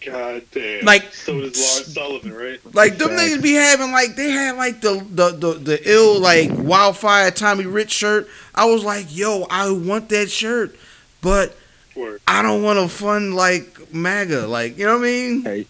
[0.06, 0.86] God damn.
[0.86, 2.60] Like- so does Lars Sullivan, right?
[2.74, 3.22] like them Facts.
[3.22, 7.66] niggas be having like they had like the the the, the ill like wildfire Tommy
[7.66, 8.28] Rich shirt.
[8.56, 10.76] I was like, yo, I want that shirt,
[11.22, 11.56] but
[11.96, 12.22] Word.
[12.28, 14.48] I don't want a fun like MAGA.
[14.48, 15.44] Like you know what I mean?
[15.44, 15.66] Hey,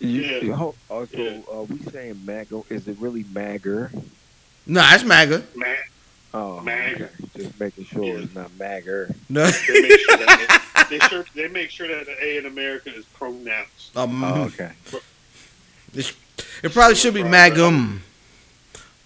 [0.00, 0.38] you, Yeah.
[0.40, 1.40] you ho- also, Yeah.
[1.52, 2.62] uh, we saying MAGA.
[2.70, 3.90] Is it really MAGA?
[4.66, 5.44] Nah, it's MAGA.
[5.54, 5.76] Man,
[6.34, 7.04] Oh, MAGA.
[7.04, 7.12] okay.
[7.36, 8.18] Just making sure Yeah.
[8.22, 9.14] it's not MAGA.
[9.30, 9.46] No.
[9.46, 13.04] they make sure that they, sure, they make sure that the A in America is
[13.06, 13.96] pronounced.
[13.96, 14.72] um, Oh, okay.
[15.94, 18.00] it probably should be Magum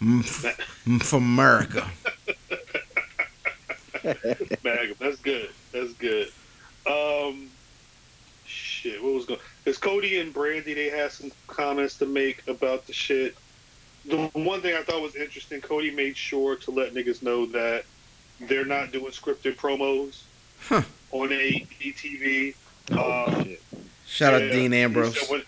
[0.02, 0.58] f-
[1.02, 1.88] for America.
[4.04, 4.96] Magnum.
[4.98, 5.50] That's good.
[5.72, 6.32] That's good.
[6.86, 7.48] Um,
[8.46, 9.02] shit.
[9.02, 9.40] What was going?
[9.64, 13.36] Because Cody and Brandi, they had some comments to make about the shit.
[14.10, 17.84] The one thing I thought was interesting, Cody made sure to let niggas know that
[18.48, 20.26] they're not doing scripted promos
[20.58, 20.82] Huh.
[21.12, 22.54] on AETV.
[22.92, 23.56] Oh, Um.
[24.04, 25.14] Shout out Dean Ambrose.
[25.14, 25.42] He said, when,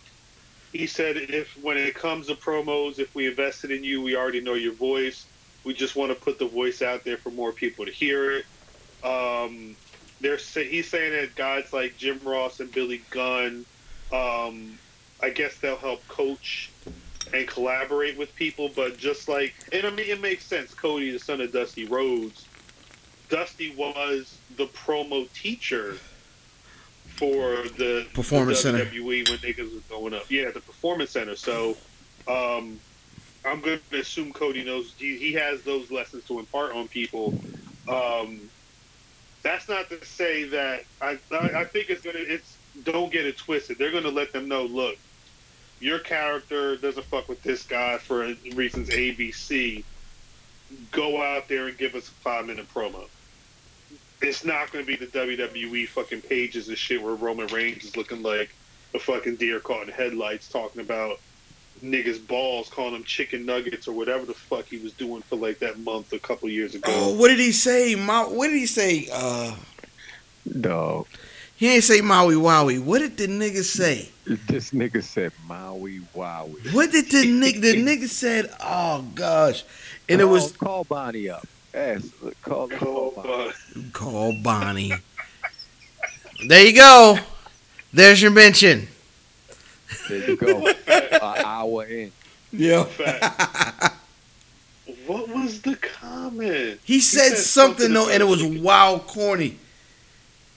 [0.73, 4.41] he said if when it comes to promos, if we invested in you, we already
[4.41, 5.27] know your voice.
[5.65, 8.45] We just want to put the voice out there for more people to hear it.
[9.03, 9.77] Um,
[10.21, 13.67] they're say, he's saying that guys like Jim Ross and Billy Gunn,
[14.13, 14.79] um,
[15.21, 16.72] I guess they'll help coach
[17.33, 18.71] and collaborate with people.
[18.75, 20.75] But just like, and I mean, it makes sense.
[20.75, 22.47] Cody, the son of Dusty Rhodes,
[23.29, 25.97] Dusty was the promo teacher
[27.07, 28.85] for the Performance the Center.
[28.87, 30.31] WWE when niggas was going up.
[30.31, 31.37] Yeah, the Performance Center.
[31.37, 31.77] So,
[32.29, 32.79] um,
[33.45, 37.35] I'm going to assume Cody knows he, he has those lessons to impart on people.
[37.89, 38.49] Um,
[39.43, 43.37] that's not to say that I I, I think it's gonna it's don't get it
[43.37, 43.79] twisted.
[43.79, 44.97] They're gonna let them know, look,
[45.83, 48.21] your character doesn't fuck with this guy for
[48.55, 49.85] reasons A, B, C.
[50.93, 53.09] Go out there and give us a five minute promo.
[54.23, 58.23] It's not gonna be the WWE fucking pages and shit where Roman Reigns is looking
[58.23, 58.55] like
[58.95, 61.19] a fucking deer caught in headlights talking about
[61.83, 65.59] niggas balls, calling them chicken nuggets or whatever the fuck he was doing for like
[65.59, 66.93] that month a couple years ago.
[66.95, 67.97] Oh, what did he say?
[67.97, 69.09] Ma- what did he say?
[69.13, 69.57] Uh,
[70.61, 71.09] Dog.
[71.63, 72.83] He ain't say Maui Wowie.
[72.83, 74.09] What did the nigga say?
[74.49, 76.73] This nigga said Maui Wowie.
[76.75, 77.61] What did the nigga?
[77.61, 79.63] The nigga said, "Oh gosh,"
[80.09, 81.47] and it was call Bonnie up.
[81.73, 82.07] Ask,
[82.43, 83.91] call, call Oh, Bonnie.
[83.93, 84.93] call Bonnie.
[86.49, 87.17] there you go.
[87.93, 88.89] There's your mention.
[90.09, 90.67] There you go.
[90.89, 92.11] An hour in.
[92.51, 92.85] Yeah.
[95.07, 96.81] what was the comment?
[96.85, 99.59] He said, something though, and it was wild corny.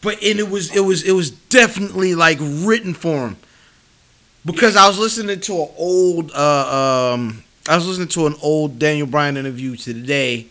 [0.06, 3.38] But and it was it was it was definitely like written for him.
[4.46, 8.78] Because I was listening to an old uh um I was listening to an old
[8.78, 10.46] Daniel Bryan interview today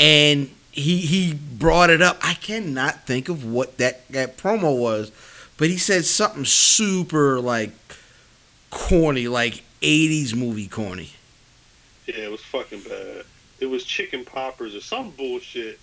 [0.00, 2.18] and he he brought it up.
[2.22, 5.12] I cannot think of what that, that promo was,
[5.58, 7.70] but he said something super like
[8.70, 11.10] corny, like 80s movie corny.
[12.06, 13.24] Yeah, it was fucking bad.
[13.60, 15.78] It was chicken poppers or some bullshit.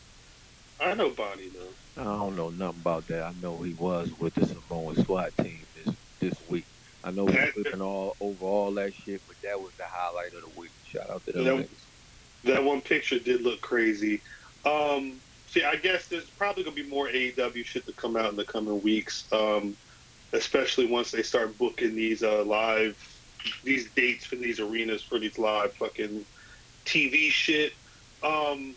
[0.82, 1.79] I know Bonnie though.
[2.00, 3.24] I don't know nothing about that.
[3.24, 6.66] I know he was with the Samoan SWAT team this this week.
[7.04, 10.42] I know he's flipping all over all that shit, but that was the highlight of
[10.42, 10.72] the week.
[10.84, 11.86] Shout out to them That- niggas.
[12.46, 14.22] That one picture did look crazy.
[14.64, 18.38] Um, see, I guess there's probably gonna be more AEW shit to come out in
[18.38, 19.76] the coming weeks, um,
[20.32, 22.96] especially once they start booking these uh, live
[23.64, 26.26] these dates for these arenas for these live fucking
[26.86, 27.74] TV shit.
[28.24, 28.76] Um,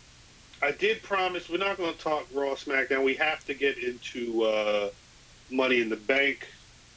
[0.62, 3.04] I did promise we're not going to talk Raw SmackDown.
[3.04, 4.90] We have to get into uh,
[5.50, 6.46] Money in the Bank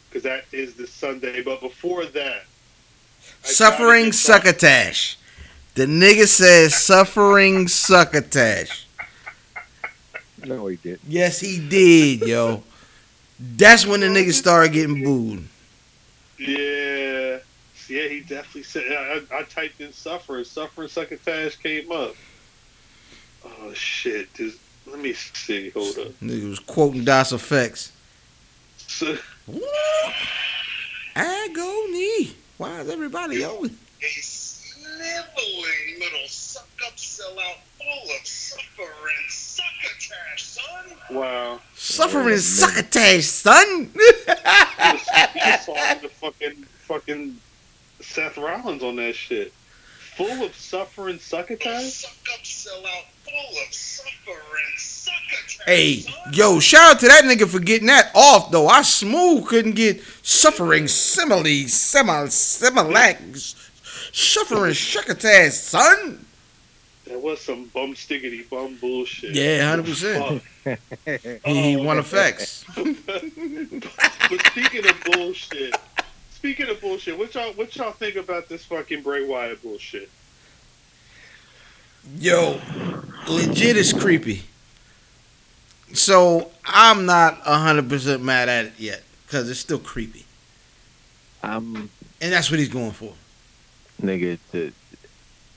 [0.08, 1.42] because that is this Sunday.
[1.42, 5.18] But before that, I Suffering gotta succotash.
[5.74, 8.86] The nigga says suffering succotash.
[10.46, 11.00] No, he did.
[11.08, 12.64] Yes, he did, yo.
[13.40, 15.44] That's when the nigga started getting booed.
[16.38, 17.40] Yeah,
[17.90, 18.84] yeah, he definitely said.
[18.90, 22.16] I, I, I typed in "suffering," "suffering," succotash came up.
[23.46, 24.34] Oh shit!
[24.34, 25.70] This, let me see.
[25.72, 26.08] Hold up.
[26.22, 27.92] Nigga was quoting Das EFX.
[28.78, 29.18] So,
[31.16, 32.36] Agony.
[32.58, 33.66] Why is everybody on?
[33.66, 40.98] a sniveling little suck up sellout full of suffering succotash, son.
[41.12, 41.60] wow.
[41.76, 43.92] Suffering succotash, son.
[43.94, 47.38] He just, he just saw the fucking fucking
[48.02, 49.54] Seth Rollins on that shit.
[50.18, 51.84] Full of suffering A succotash.
[51.92, 57.60] suck up sellout full of suffering succotash, hey, yo, shout out to that nigga for
[57.60, 58.68] getting that off, though.
[58.68, 63.56] I smooth couldn't get suffering simile, semi, similac,
[64.14, 66.26] suffering succotash, son.
[67.08, 69.36] That was some bum stickety bum bullshit.
[69.36, 70.42] Yeah, 100%.
[70.66, 70.72] He,
[71.46, 72.00] he Oh, won man.
[72.00, 72.66] effects.
[72.76, 75.76] but speaking of bullshit,
[76.46, 80.12] speaking of bullshit, what y'all what y'all think about this fucking Bray Wyatt bullshit?
[82.20, 82.62] Yo,
[83.28, 84.44] legit is creepy.
[85.94, 90.24] So I'm not hundred percent mad at it yet because it's still creepy,
[91.42, 91.90] I'm
[92.22, 93.16] and that's what he's going for.
[94.00, 94.38] nigga.
[94.52, 94.72] The,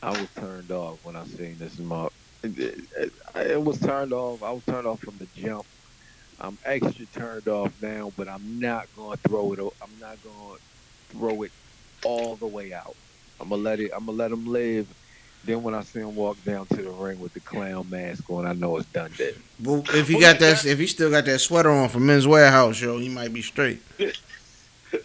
[0.02, 2.14] I was turned off when I seen this mark.
[2.42, 4.42] It, it, it was turned off.
[4.42, 5.66] I was turned off from the jump.
[6.40, 9.58] I'm extra turned off now, but I'm not gonna throw it.
[9.58, 10.58] I'm not gonna
[11.10, 11.52] throw it
[12.04, 12.96] all the way out.
[13.40, 13.90] I'm gonna let it.
[13.94, 14.86] I'm gonna let him live.
[15.44, 18.44] Then when I see him walk down to the ring with the clown mask on,
[18.44, 19.10] I know it's done.
[19.16, 19.36] Dead.
[19.60, 22.06] But if he Well, got that- that, if he still got that sweater on from
[22.06, 23.80] Men's Wearhouse, yo, he might be straight.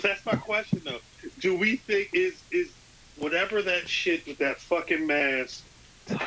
[0.01, 0.99] That's my question though.
[1.39, 2.69] Do we think is is
[3.17, 5.63] whatever that shit with that fucking mask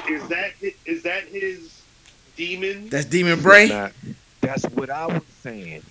[0.08, 0.52] is that
[0.84, 1.82] is that his
[2.36, 2.88] demon?
[2.88, 3.68] That's Demon Bray.
[3.68, 3.92] Not-
[4.40, 5.82] that's what I was saying.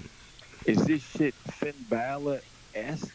[0.66, 2.40] Is this shit Finn Balor
[2.74, 3.15] esque?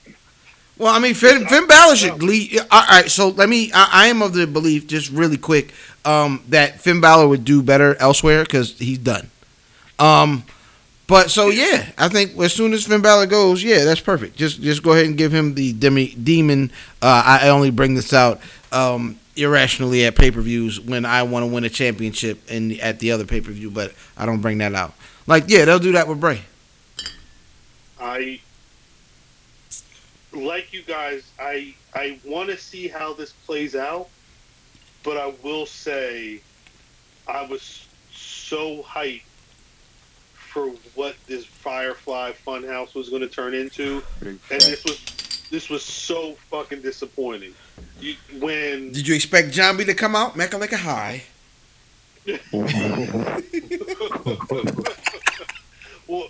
[0.81, 2.59] Well, I mean, Finn, Finn Balor should lead.
[2.71, 3.71] All right, so let me.
[3.75, 5.75] I, I am of the belief, just really quick.
[6.05, 9.31] um, that Finn Balor would do better elsewhere because he's done.
[9.99, 10.45] Um,
[11.07, 14.37] but so yeah, I think as soon as Finn Balor goes, yeah, that's perfect.
[14.37, 16.71] Just just go ahead and give him the demi, demon.
[17.03, 18.41] Uh, I only bring this out
[18.73, 23.01] um, irrationally at pay per views when I want to win a championship and at
[23.01, 24.95] the other pay per view, but I don't bring that out.
[25.27, 26.43] Like yeah, they'll do that with Bray.
[28.01, 28.41] I
[30.33, 31.31] like you guys.
[31.39, 34.09] I I want to see how this plays out,
[35.03, 36.41] but I will say,
[37.27, 39.23] I was so hyped
[40.35, 45.83] for what this Firefly Funhouse was going to turn into, and this was this was
[45.83, 47.55] so fucking disappointing.
[48.01, 51.23] You, when Did you expect John B to come out, Mecca like a high?
[56.07, 56.29] well,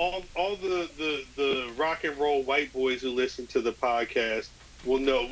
[0.00, 4.48] all, all the, the, the rock and roll white boys who listen to the podcast
[4.86, 5.28] will know.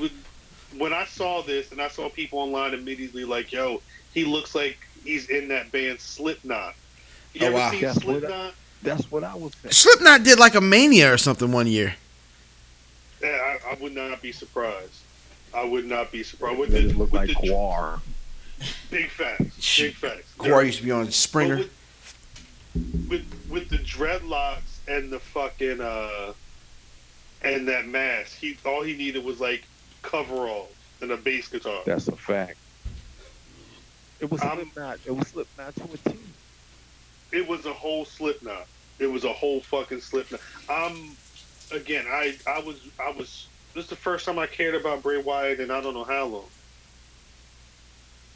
[0.77, 3.81] When I saw this and I saw people online immediately like, yo,
[4.12, 6.75] he looks like he's in that band Slipknot.
[7.33, 7.71] You Oh, ever wow.
[7.71, 8.55] seen That's what I- Slipknot?
[8.83, 9.73] That's what I was saying.
[9.73, 11.97] Slipknot did like a Mania or something one year.
[13.23, 14.93] Yeah, I, I would not be surprised.
[15.55, 16.59] I would not be surprised.
[16.61, 18.01] With They the, just look like the Quar.
[18.91, 19.79] big facts.
[19.79, 20.33] Big facts.
[20.37, 21.57] Corey used to be on Springer.
[21.57, 21.78] But with,
[23.09, 26.33] with with the dreadlocks and the fucking uh
[27.43, 29.64] and that mask, he all he needed was like
[30.03, 31.81] coveralls and a bass guitar.
[31.87, 32.57] That's a fact.
[34.21, 34.99] It was Um, Slipknot.
[35.07, 36.19] It was Slipknot to a T.
[37.31, 38.66] It was a whole Slipknot.
[38.99, 40.41] It was a whole fucking Slipknot.
[40.69, 41.16] Um,
[41.71, 45.19] again, I I was I was this is the first time I cared about Bray
[45.19, 46.49] Wyatt and I don't know how long.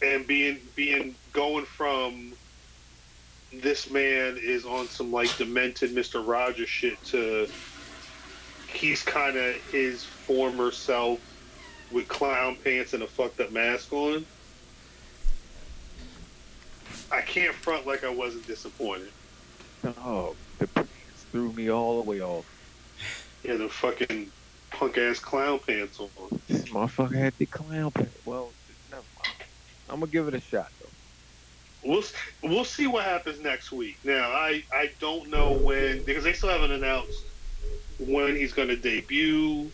[0.02, 2.32] And being being going from
[3.52, 7.48] this man is on some like demented Mister Rogers shit to
[8.68, 11.20] he's kind of his former self
[11.90, 14.24] with clown pants and a fucked up mask on.
[17.10, 19.10] I can't front like I wasn't disappointed.
[19.84, 20.90] Oh, the pants
[21.30, 22.46] threw me all the way off.
[23.44, 24.30] Yeah, the fucking
[24.70, 26.40] punk ass clown pants on.
[26.48, 28.16] This motherfucker had the clown pants.
[28.24, 28.50] Well,
[28.90, 29.34] never mind.
[29.90, 30.70] I'm gonna give it a shot.
[31.84, 32.04] We'll
[32.42, 33.98] we'll see what happens next week.
[34.04, 37.24] Now I I don't know when because they still haven't announced
[37.98, 39.70] when he's going to debut.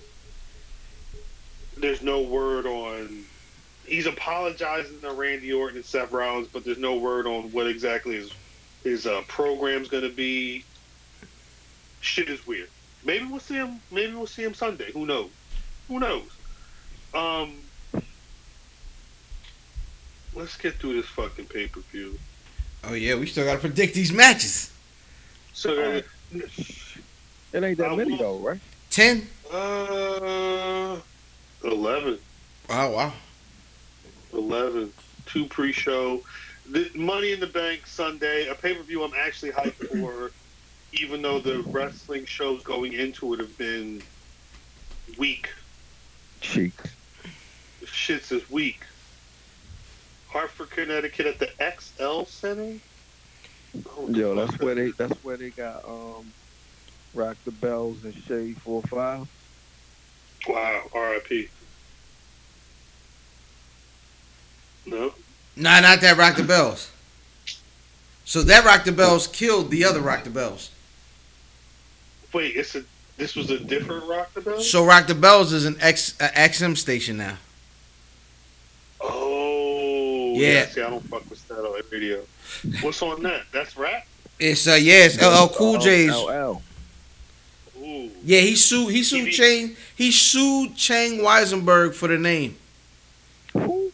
[1.77, 3.25] There's no word on.
[3.85, 8.17] He's apologizing to Randy Orton and Seth Rollins, but there's no word on what exactly
[8.17, 8.33] his
[8.85, 10.65] his uh, program's going to be.
[12.01, 12.69] Shit is weird.
[13.05, 13.81] Maybe we'll see him.
[13.91, 14.93] Maybe we'll see him Sunday.
[14.93, 15.31] Who knows?
[15.89, 16.29] Who knows?
[17.15, 17.55] Um,
[20.39, 22.19] let's get through this fucking pay per view.
[22.85, 24.73] Oh yeah, we still gotta predict these matches.
[25.53, 25.73] So,
[26.33, 26.45] It
[27.53, 28.61] ain't that I many will- though, right?
[28.91, 29.27] Ten.
[29.53, 30.97] uh,
[31.65, 32.19] eleven.
[32.69, 33.13] Wow, wow.
[34.33, 34.93] 11.
[35.27, 36.23] Two pre-show.
[36.71, 40.31] The Money in the Bank Sunday, a pay-per-view I'm actually hyped for,
[40.93, 44.03] even though the wrestling shows going into it have been
[45.17, 45.49] weak.
[46.43, 46.75] Cheek.
[47.81, 48.83] The shit's is weak.
[50.29, 52.79] Hartford, Connecticut at the XL Center?
[53.97, 56.33] Oh, Yo, that's where they that's where they got um
[57.15, 59.27] Rock the Bells and Shade Four Five.
[60.47, 61.51] Wow, RIP.
[64.87, 65.13] No?
[65.57, 66.91] Nah, not that Rock the Bells.
[68.25, 70.71] So that Rock the Bells killed the other Rock the Bells.
[72.33, 72.85] Wait, it's a
[73.17, 74.71] this was a different Rock the Bells.
[74.71, 77.39] So Rock the Bells is an X a XM station now.
[80.39, 80.53] Oh, Yeah.
[80.53, 80.67] yeah.
[80.67, 82.23] See, I don't fuck with that on that video.
[82.83, 83.43] What's on that?
[83.53, 84.07] That's rap.
[84.39, 86.11] It's uh yeah, it's LL Cool J's.
[86.13, 86.63] LL.
[87.83, 92.57] Ooh, Yeah, he sued he sued Chang he sued Chang Weisberg for the name.
[93.53, 93.91] Who?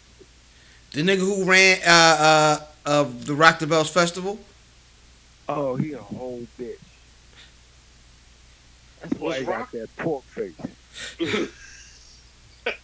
[0.93, 4.39] The nigga who ran uh uh of the Rock the Bells festival.
[5.49, 6.77] Oh, he a whole bitch.
[9.03, 10.53] That's why he got that pork face.
[11.21, 11.49] Was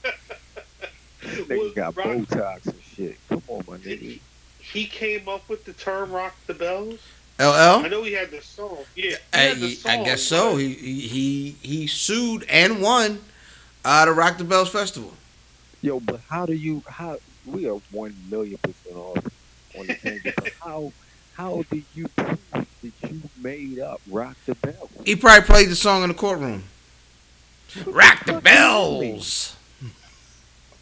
[1.23, 3.17] Nigga got Rock- Botox and shit.
[3.29, 4.21] Come on, my nigga.
[4.61, 6.99] he came up with the term "rock the bells."
[7.39, 7.85] LL.
[7.85, 8.79] I know he had the song.
[8.95, 10.53] Yeah, he I, had the I guess so.
[10.53, 13.21] but- He he he, he sued and won
[13.85, 15.15] uh the Rock the Bells festival.
[15.83, 19.17] Yo, but how do you how we are one million percent off
[19.79, 20.21] on the thing.
[20.37, 20.93] but how
[21.35, 22.67] how did you prove that
[23.11, 24.91] you made up Rock the Bells?
[25.07, 26.65] He probably played the song in the courtroom.
[27.87, 29.57] Rock the bells.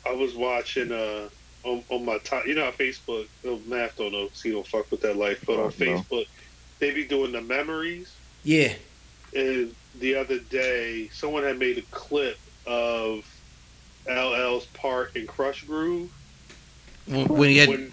[0.05, 1.29] I was watching uh
[1.65, 2.47] on, on my top.
[2.47, 3.27] You know, how Facebook.
[3.45, 4.29] Oh, Math don't know.
[4.33, 5.43] So he don't fuck with that life.
[5.47, 5.99] But on Fuck no.
[5.99, 6.27] Facebook,
[6.79, 8.15] they be doing the memories.
[8.45, 8.75] Yeah.
[9.35, 13.25] And the other day, someone had made a clip of
[14.09, 16.11] LL's part in Krush Groove.
[17.07, 17.93] when, when he had when,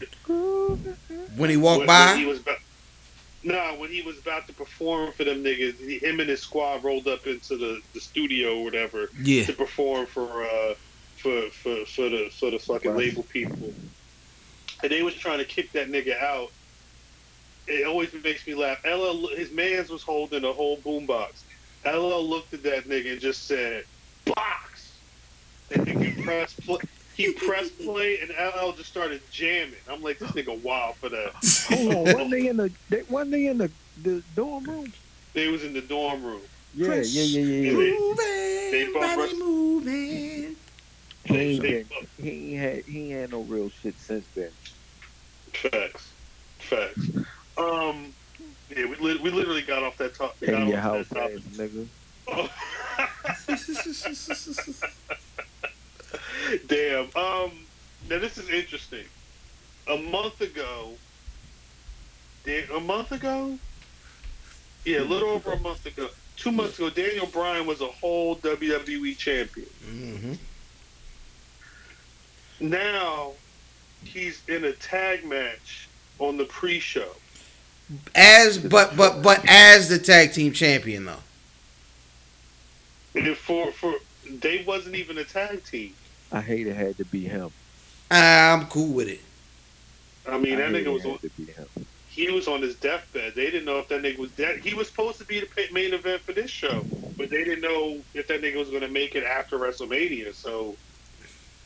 [1.36, 2.12] when he walked when, by.
[2.12, 2.58] when he was about,
[3.44, 6.84] nah, when he was about to perform for them niggas, he, him and his squad
[6.84, 10.74] rolled up into the, the studio or whatever yeah, to perform for uh
[11.26, 13.08] for for for the for the fucking Right.
[13.08, 13.74] label people,
[14.84, 16.52] and they was trying to kick that nigga out.
[17.68, 18.80] It always makes me laugh.
[18.86, 21.32] LL, his man's was holding a whole boombox.
[21.84, 23.86] LL looked at that nigga and just said,
[24.26, 24.92] "Box,"
[25.72, 26.80] and he pressed play.
[27.18, 29.74] He pressed play, and LL just started jamming.
[29.90, 31.32] I'm like, this nigga wild for that.
[31.70, 33.72] Hold on, wasn't they in the they, wasn't they in the,
[34.04, 34.94] the dorm room?
[35.34, 36.42] They was in the dorm room.
[36.76, 37.72] Yeah, yeah, yeah, yeah, yeah.
[37.72, 40.35] they- moving, they both body rest- moving.
[41.40, 41.86] He ain't, had,
[42.18, 44.52] he ain't had he ain't had no real shit since then.
[45.54, 46.12] Facts,
[46.60, 47.10] facts.
[47.58, 48.14] Um,
[48.70, 50.38] yeah, we li- we literally got off that top.
[50.42, 51.44] got your off house, that topic.
[51.58, 51.88] nigga.
[56.68, 57.06] Damn.
[57.16, 57.52] Um.
[58.10, 59.06] Now this is interesting.
[59.88, 60.94] A month ago.
[62.48, 63.58] A month ago.
[64.86, 66.10] Yeah, a little over a month ago.
[66.38, 69.68] Two months ago, Daniel Bryan was a whole WWE champion.
[69.84, 70.34] hmm
[72.60, 73.32] Now
[74.04, 75.90] he's in a tag match
[76.20, 77.10] on the pre-show.
[78.16, 81.18] As but but but as the tag team champion though.
[83.14, 83.94] And for for
[84.28, 85.94] they wasn't even a tag team.
[86.32, 87.52] I hate it had to be him.
[88.10, 89.22] I'm cool with it.
[90.28, 91.20] I mean, I that nigga was on.
[91.20, 91.68] to be him.
[92.10, 93.36] He was on his deathbed.
[93.36, 94.60] They didn't know if that nigga was dead.
[94.60, 96.86] He was supposed to be the main event for this show,
[97.18, 100.34] but they didn't know if that nigga was going to make it after WrestleMania.
[100.34, 100.76] So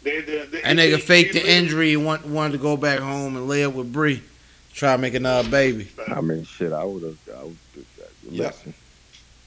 [0.04, 2.78] they, they, they And they, nigga faked they the injury and want, wanted to go
[2.78, 4.24] back home and lay up with Bree,
[4.74, 5.90] try to make another baby.
[6.08, 7.18] I mean, shit, I would have.
[7.38, 7.58] I would.
[8.30, 8.48] Yeah.
[8.48, 8.74] Listen,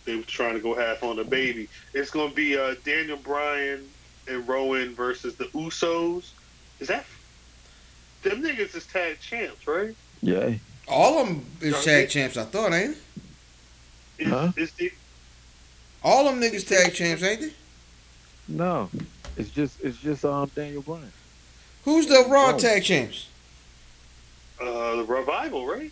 [0.05, 1.69] They were trying to go half on the baby.
[1.95, 3.89] It's going to be uh, Daniel Bryan
[4.29, 6.31] and Rowan versus the Usos.
[6.81, 7.05] Is that
[8.23, 9.95] them niggas is tag champs, right?
[10.21, 10.55] yeah.
[10.89, 12.97] All of them is tag champs, I thought, ain't
[14.19, 14.25] it?
[14.27, 14.53] Is, Huh?
[14.57, 14.93] is the,
[16.03, 17.53] All them niggas tag champs, ain't they?
[18.49, 18.91] No,
[19.37, 21.13] it's just it's just um Daniel Bryan.
[21.85, 22.59] Who's the Raw Oh.
[22.59, 23.29] tag champs?
[24.61, 25.91] uh, the revival, right?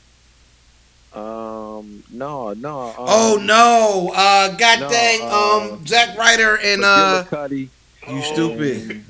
[1.13, 2.81] Um, no, no.
[2.91, 4.13] Um, oh no!
[4.15, 5.21] Uh, god no, dang!
[5.23, 7.69] uh, um, Zack Ryder and uh, McGillicuddy,
[8.09, 9.05] you stupid.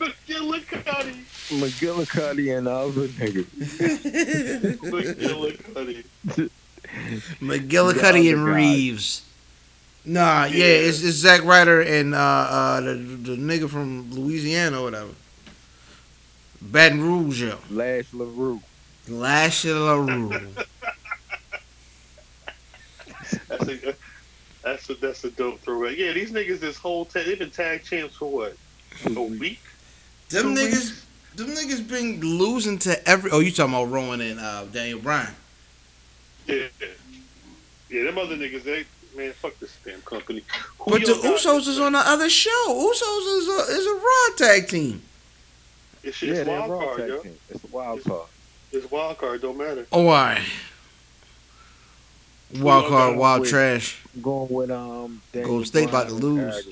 [0.00, 1.22] McGillicuddy.
[1.50, 3.44] McGillicuddy, and the other nigga.
[4.90, 6.04] McGillicuddy.
[7.40, 8.52] McGillicuddy and guy.
[8.56, 9.22] Reeves.
[10.08, 10.64] Nah, yeah, Yeah.
[10.88, 15.10] it's, it's Zack Ryder and uh, uh, the, the nigga from Louisiana or whatever.
[16.62, 17.58] Baton Rouge, yo.
[17.70, 18.60] Lash LaRue.
[19.08, 20.30] Lash LaRue.
[23.48, 23.94] That's a
[24.62, 25.96] that's a that's a dope throwback.
[25.96, 28.56] Yeah, these niggas this whole ta- they've been tag champs for what
[29.04, 29.60] a week.
[30.28, 31.06] them Two niggas, weeks?
[31.36, 33.30] them niggas been losing to every.
[33.30, 35.32] Oh, you talking about Rowan and uh, Daniel Bryan?
[36.46, 36.66] Yeah,
[37.90, 38.84] yeah, them other niggas they
[39.16, 40.42] man fuck this damn company.
[40.86, 42.64] But the Usos is on the other show.
[42.68, 45.02] Usos is a is a Raw tag team.
[46.02, 47.18] It's, Yeah, it's they're wild card, tag yo.
[47.22, 47.36] team.
[47.50, 48.26] It's a wild card.
[48.72, 49.42] It's wild card.
[49.42, 49.86] Don't matter.
[49.92, 50.42] Oh, why?
[52.58, 54.00] Wild card, wild with- trash.
[54.22, 55.20] Going with um.
[55.32, 56.66] Daniel Golden State about to lose.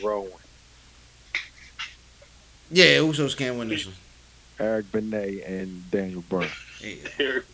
[2.70, 3.94] Yeah, Usos can't win this one.
[4.58, 6.50] Eric Benet, and Daniel Bryan.
[6.80, 7.40] Yeah.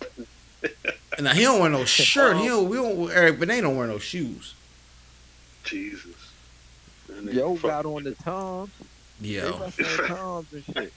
[1.17, 2.37] And now he don't wear no shirt.
[2.37, 2.69] He don't.
[2.69, 3.11] We don't.
[3.11, 4.55] Eric Benet don't wear no shoes.
[5.65, 6.15] Jesus.
[7.09, 8.71] That nigga Yo got on the Toms.
[9.21, 9.51] They Yo,
[10.07, 10.93] Toms and shit.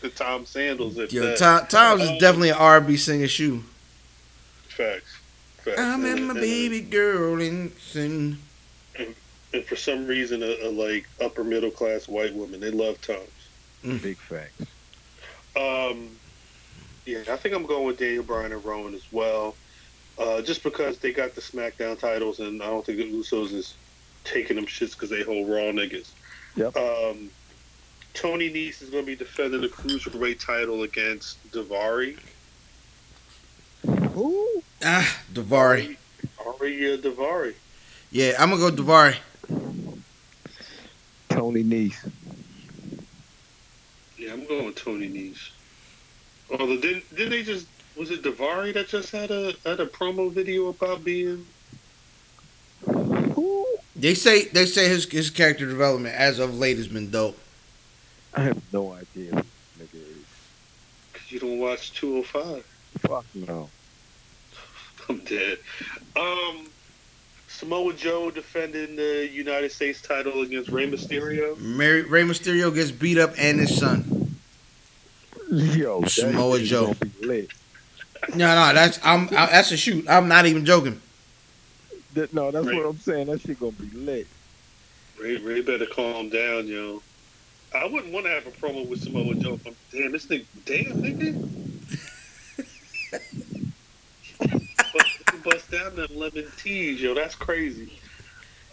[0.00, 0.98] the Tom Sandals.
[0.98, 1.38] If yo, that.
[1.38, 3.62] Tom, Tom's is definitely an R&B singer shoe.
[4.68, 5.18] Facts.
[5.58, 5.78] Facts.
[5.78, 8.38] I'm in my and- baby girl and sing.
[9.54, 14.00] And for some reason, a, a like upper middle class white woman, they love Toms.
[14.02, 14.62] Big facts.
[15.54, 16.08] Um,
[17.04, 19.54] yeah, I think I'm going with Daniel Bryan and Rowan as well.
[20.18, 23.74] Uh, just because they got the SmackDown titles, and I don't think the Usos is
[24.24, 26.08] taking them shits because they hold Raw niggas.
[26.56, 26.76] Yep.
[26.76, 27.30] Um,
[28.14, 32.18] Tony Nese is going to be defending the cruiserweight title against Daivari.
[34.12, 34.62] Who?
[34.84, 35.96] Ah, Daivari.
[36.46, 37.54] Ari uh, Daivari.
[38.10, 39.16] Yeah, I'm gonna go Daivari.
[41.30, 42.10] Tony Nese.
[44.18, 45.50] Yeah, I'm going with Tony Nese.
[46.50, 47.66] Although didn't did they just
[47.96, 51.46] was it Daivari that just had a had a promo video about being
[52.84, 53.66] Who?
[54.02, 57.38] They say they say his his character development as of late has been dope.
[58.34, 59.44] I have no idea who this
[59.78, 60.26] nigga is.
[61.12, 62.66] because you don't watch 205.
[62.98, 63.70] Fuck no.
[65.08, 65.58] I'm dead.
[66.16, 66.66] Um,
[67.46, 71.56] Samoa Joe defending the United States title against Rey Mysterio.
[71.58, 74.36] Mary, Rey Mysterio gets beat up and his son.
[75.48, 76.96] Yo, Samoa Joe.
[77.20, 77.42] gonna.
[78.34, 80.06] No, no, that's I'm I, that's a shoot.
[80.08, 81.00] I'm not even joking.
[82.14, 82.76] That- no, that's Right.
[82.76, 83.26] what I'm saying.
[83.28, 84.26] That shit gonna be lit.
[85.20, 87.02] Ray, Ray better calm down, yo.
[87.74, 89.54] I wouldn't want to have a promo with Samoa Joe.
[89.54, 91.48] If I'm, damn, this thing, damn, nigga.
[94.92, 97.14] bust, bust down them lemon teas, yo.
[97.14, 97.92] That's crazy.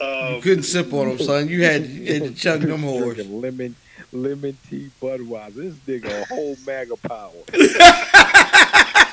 [0.01, 1.47] You Um, couldn't sip on them, son.
[1.49, 3.15] You had, you had to chug them whores.
[3.15, 3.75] Drinking lemon,
[4.11, 5.53] lemon tea, Budweiser.
[5.55, 7.31] This nigga a whole mega power.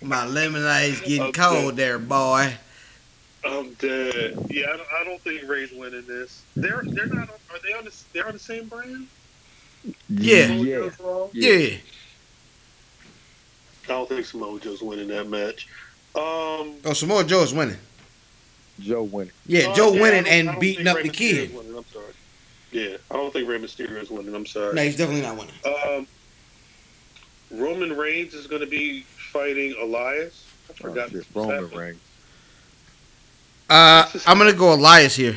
[0.00, 1.32] My lemonade's getting Okay.
[1.40, 2.54] cold there, boy.
[3.44, 4.36] I'm dead.
[4.50, 6.42] Yeah, I don't, I don't think Ray's winning this.
[6.56, 7.28] They're they're not.
[7.30, 7.94] Are they on the?
[8.12, 9.06] They're on the same brand.
[10.08, 10.46] Yeah.
[10.48, 11.52] Samoa yeah.
[11.52, 11.76] Yeah.
[13.84, 15.68] I don't think Samoa Joe's winning that match.
[16.14, 17.78] Um, Oh, Samoa Joe is winning.
[18.80, 19.32] Joe winning.
[19.46, 21.54] Yeah, uh, Joe yeah, winning and beating up Rey the kid.
[21.54, 21.74] Winning.
[21.76, 22.12] I'm sorry.
[22.70, 24.34] Yeah, I don't think Rey Mysterio is winning.
[24.34, 24.74] I'm sorry.
[24.74, 25.54] No, he's definitely not winning.
[25.64, 26.06] Um,
[27.50, 30.44] Roman Reigns is going to be fighting Elias.
[30.68, 31.10] I Oh, forgot.
[31.10, 31.80] shit, this Roman happened.
[31.80, 32.00] Reigns.
[33.70, 35.36] Uh, I'm gonna go Elias here.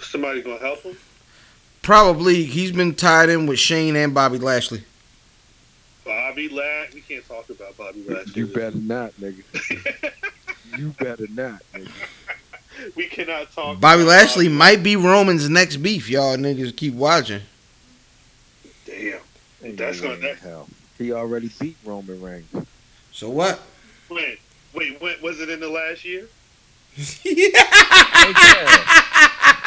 [0.00, 0.96] Somebody going to help him?
[1.82, 4.82] Probably he's been tied in with Shane and Bobby Lashley.
[6.04, 6.94] Bobby Lash.
[6.94, 8.32] We can't talk about Bobby Lashley.
[8.36, 9.42] You better not, nigga.
[10.78, 11.90] you better not, nigga.
[12.94, 13.80] we cannot talk.
[13.80, 14.56] Bobby about Lashley Bobby.
[14.56, 16.08] might be Roman's next beef.
[16.08, 17.42] Y'all niggas keep watching.
[18.86, 19.20] Damn.
[19.76, 20.68] That's gonna- way that- hell.
[20.98, 22.66] He already beat Roman Reigns.
[23.12, 23.60] So what?
[24.08, 24.36] When?
[24.74, 26.26] Wait, when, was it in the last year?
[26.94, 28.64] Hey, yeah.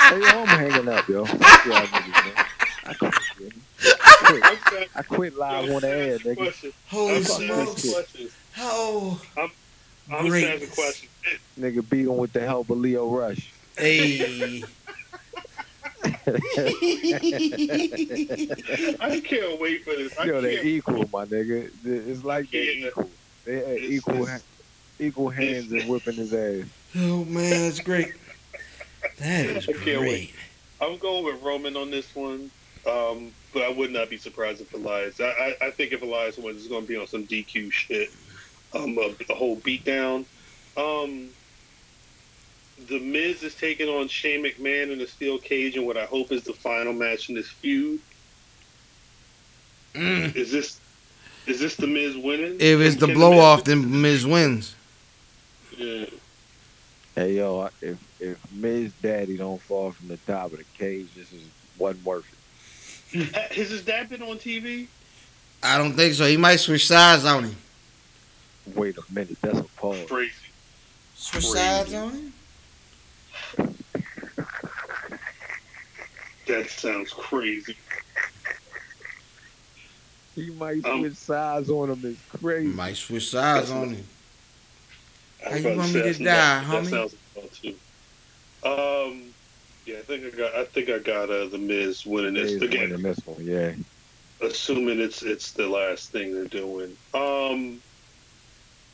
[0.10, 1.26] Hey, yo, I'm hanging up, yo.
[1.26, 2.46] Fuck y'all niggas, man.
[2.86, 3.52] I quit, man.
[3.84, 6.36] I quit, I'm quit live on the air, nigga.
[6.36, 6.74] questions.
[6.88, 7.72] Holy I'm smokes!
[7.72, 8.32] asking questions.
[8.58, 11.12] Oh, I'm just asking questions.
[11.58, 13.54] Nigga beat him with the help of Lio Rush.
[13.78, 14.64] hey.
[16.28, 16.32] I
[19.24, 20.18] can't wait for this.
[20.18, 21.70] I Yo, they're equal, my nigga.
[21.84, 23.10] It's like they're equal.
[23.46, 24.48] They had equal, it's- ha-
[25.00, 26.66] equal hands and whipping his ass.
[26.98, 28.14] oh man, that's great.
[29.20, 30.00] That is I can't great.
[30.00, 30.36] wait.
[30.80, 32.50] I'm going with Roman on this one,
[32.88, 35.20] um, but I would not be surprised if Elias.
[35.20, 38.10] I, I, I think if Elias wins, it's going to be on some DQ shit,
[38.74, 40.26] um, a, a whole beatdown.
[40.78, 41.30] Um,
[42.88, 46.32] the Miz is taking on Shane McMahon in a steel cage in what I hope
[46.32, 48.00] is the final match in this feud.
[49.94, 50.36] Mm.
[50.36, 50.80] Is this
[51.48, 52.56] is this the Miz winning?
[52.60, 54.76] If it's the Can blow Miz- off, then Miz wins.
[55.78, 56.06] Yeah.
[57.16, 61.32] Hey, yo, if if Miz Daddy don't fall from the top of the cage, this
[61.34, 61.42] is
[61.78, 62.26] wasn't worth
[63.14, 63.34] it.
[63.54, 64.88] Has his dad been on TV?
[65.64, 66.26] I don't think so.
[66.26, 67.56] He might switch sides on him.
[68.76, 70.08] Wait a minute, that's a pause.
[70.08, 70.32] Crazy.
[71.16, 71.58] Switch Crazy.
[71.58, 72.34] sides on him?
[76.52, 77.78] That sounds crazy.
[80.36, 82.02] He might Um, switch sides on him.
[82.04, 82.68] It's crazy.
[82.68, 84.08] Might switch sides on him.
[85.46, 86.84] I How was you about to want me to die, that, homie?
[86.84, 87.76] That sounds about too.
[88.64, 89.24] Um,
[89.86, 90.56] yeah, I think I got.
[90.56, 92.90] I think I got uh, the Miz winning this Miz again.
[92.90, 93.72] winning this one, yeah.
[94.42, 96.96] Assuming it's it's the last thing they're doing.
[97.14, 97.82] Um,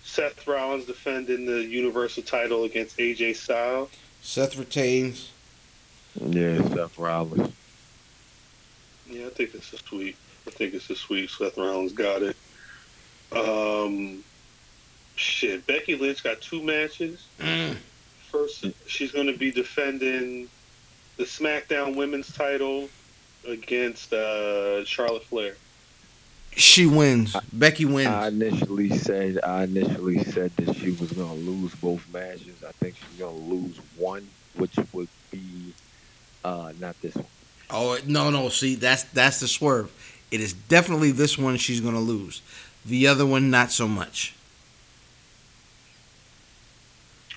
[0.03, 3.89] Seth Rollins defending the Universal title against AJ Styles.
[4.21, 5.31] Seth retains.
[6.21, 7.53] Yeah, Seth Rollins.
[9.09, 10.15] Yeah, I think this is sweet.
[10.47, 11.29] I think it's a sweet.
[11.29, 12.35] Seth Rollins got it.
[13.31, 14.23] Um,
[15.15, 15.65] shit.
[15.67, 17.27] Becky Lynch got two matches.
[17.39, 17.75] Mm.
[18.31, 20.49] First, she's going to be defending
[21.17, 22.89] the SmackDown Women's title
[23.47, 25.55] against uh, Charlotte Flair.
[26.57, 27.35] She wins.
[27.53, 28.07] Becky wins.
[28.07, 32.63] I initially said I initially said that she was gonna lose both matches.
[32.67, 35.73] I think she's gonna lose one, which would be
[36.43, 37.25] uh not this one.
[37.69, 38.49] oh no, no.
[38.49, 39.91] See, that's that's the swerve.
[40.31, 42.41] It is definitely this one she's gonna lose.
[42.85, 44.33] The other one, not so much.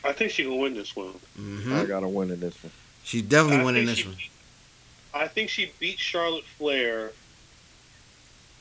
[0.02, 1.14] I think she can win this one.
[1.36, 2.72] hmm I got to win in this one.
[3.04, 4.16] She's definitely I winning this she- one.
[5.12, 7.10] I think she beat Charlotte Flair.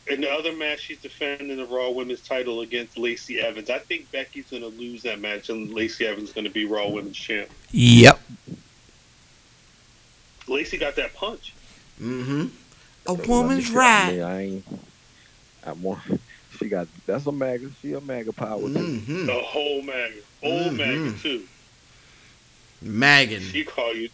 [0.07, 3.70] In the other match, she's defending the Raw Women's title against Lacey Evans.
[3.70, 6.66] I think Becky's going to lose that match, and Lacey Evans is going to be
[6.66, 7.48] Raw Women's champ.
[7.72, 8.20] Yep.
[10.49, 11.53] Lacey got that punch.
[12.01, 12.47] Mm-hmm.
[13.07, 14.19] A Let me woman's try- right.
[14.19, 14.65] I, I ain't.
[15.65, 15.99] I want.
[16.57, 16.88] She got.
[17.05, 17.71] That's a MAGA.
[17.81, 18.59] She a MAGA power.
[18.61, 19.26] Mm-hmm.
[19.27, 20.15] The whole MAGA.
[20.43, 20.77] Old Mhm.
[20.77, 21.43] MAGA, too.
[22.81, 23.41] Maggin.
[23.41, 24.09] She call you.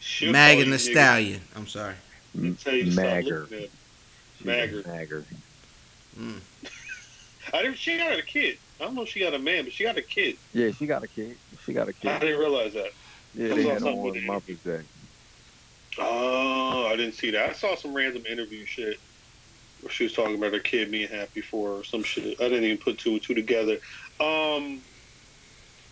[0.00, 0.90] she'll call Maggin you the nigga.
[0.92, 1.40] stallion.
[1.56, 1.94] I'm sorry.
[2.34, 3.40] Tell you to stop Magger.
[3.42, 3.70] looking at-
[4.38, 4.82] She's Magger.
[4.84, 5.24] Magger.
[7.52, 7.76] I didn't.
[7.78, 8.58] She got a kid.
[8.80, 10.36] I don't know if she got a man, but she got a kid.
[10.52, 11.36] Yeah, she got a kid.
[11.64, 12.10] She got a kid.
[12.10, 12.90] I didn't realize that.
[13.34, 14.80] Yeah, That's they had her on with Mother's Day.
[15.98, 17.50] Oh, I didn't see that.
[17.50, 18.98] I saw some random interview shit
[19.80, 22.40] where she was talking about her kid being happy for her some shit.
[22.40, 23.80] I didn't even put two and two together.
[24.20, 24.84] Um,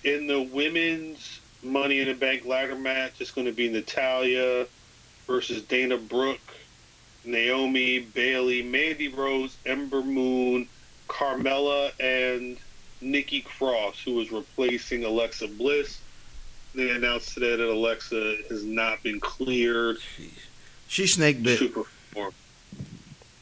[0.04, 4.66] in the women's Money in the Bank ladder match, it's going to be Natalya
[5.28, 6.52] versus Dana Brooke,
[7.24, 10.68] Naomi, Bayley, Mandy Rose, Ember Moon,
[11.08, 12.58] Carmella, and
[13.00, 16.01] Nikki Cross, who is replacing Alexa Bliss.
[16.74, 19.98] They announced today that Alexa has not been cleared
[20.88, 21.58] She snake bit.
[21.58, 22.32] to perform.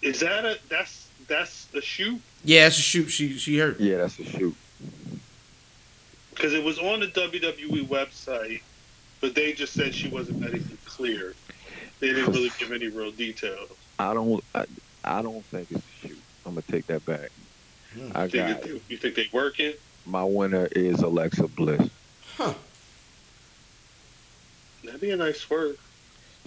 [0.02, 2.20] Is that a that's that's a shoot?
[2.44, 3.08] Yeah, it's a shoot.
[3.08, 3.78] She she hurt.
[3.78, 4.54] Yeah, that's a shoot.
[6.34, 8.62] Because it was on the WWE website,
[9.20, 11.36] but they just said she wasn't medically cleared.
[12.00, 13.70] They didn't really give any real details.
[13.98, 14.42] I don't.
[14.54, 14.64] I,
[15.04, 16.18] I don't think it's a shoot.
[16.46, 17.30] I'm gonna take that back.
[17.94, 18.10] Hmm.
[18.14, 19.80] I You think, got it- you think they work it?
[20.06, 21.88] my winner is Alexa Bliss.
[24.84, 25.78] That'd be a nice swerve.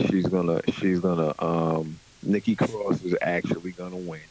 [0.09, 0.61] She's gonna.
[0.79, 1.33] She's gonna.
[1.39, 4.21] Um, Nikki Cross is actually gonna win,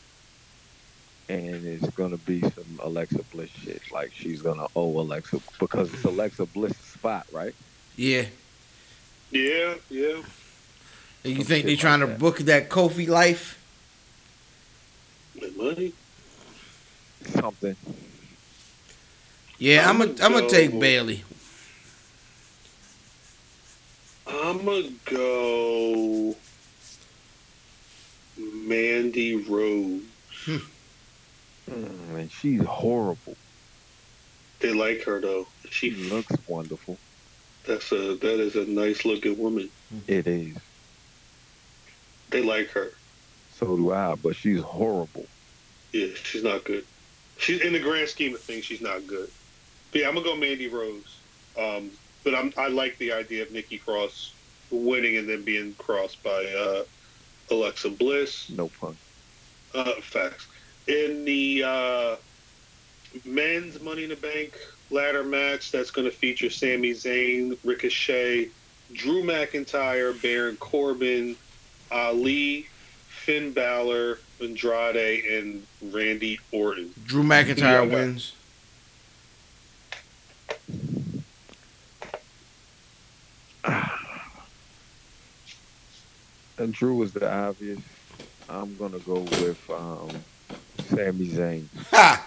[1.28, 3.80] and it's gonna be some Alexa Bliss shit.
[3.92, 7.54] Like she's gonna owe Alexa because it's Alexa Bliss' spot, right?
[7.96, 8.24] Yeah.
[9.30, 10.22] Yeah, yeah.
[11.24, 12.18] And you Some think they're trying like to that.
[12.18, 13.58] book that Kofi life?
[15.40, 15.92] With money.
[17.26, 17.76] Something.
[19.58, 21.22] Yeah, I'm I'ma I'm gonna take Bayley.
[24.32, 26.34] I'm gonna go
[28.38, 30.02] Mandy Rose.
[30.46, 33.36] Mm, and she's horrible.
[34.60, 35.46] They like her though.
[35.70, 36.98] She She looks wonderful.
[37.66, 39.68] that's a that is a nice looking woman.
[40.06, 40.56] It is.
[42.30, 42.90] They like her.
[43.54, 44.14] So do I.
[44.14, 45.26] But she's horrible.
[45.92, 46.84] Yeah, she's not good.
[47.38, 49.30] She's in the grand scheme of things, she's not good.
[49.90, 51.16] But yeah, I'm gonna go Mandy Rose.
[51.58, 51.90] Um,
[52.24, 54.34] but I'm I like the idea of Nikki Cross
[54.70, 56.84] winning and then being crossed by uh,
[57.50, 58.48] Alexa Bliss.
[58.50, 58.96] No pun.
[59.74, 60.46] Uh, facts.
[60.86, 62.16] In the uh,
[63.24, 64.52] men's Money in the Bank
[64.90, 68.48] ladder match, that's going to feature Sami Zayn, Ricochet,
[68.92, 71.36] Drew McIntyre, Baron Corbin,
[71.90, 72.66] Ali,
[73.08, 76.92] Finn Balor, Andrade, and Randy Orton.
[77.06, 77.80] Drew McIntyre Yeah.
[77.82, 78.32] wins.
[86.70, 87.78] Drew was the obvious.
[88.48, 90.10] I'm gonna go with um,
[90.88, 91.66] Sami Zayn.
[91.90, 92.26] Ha!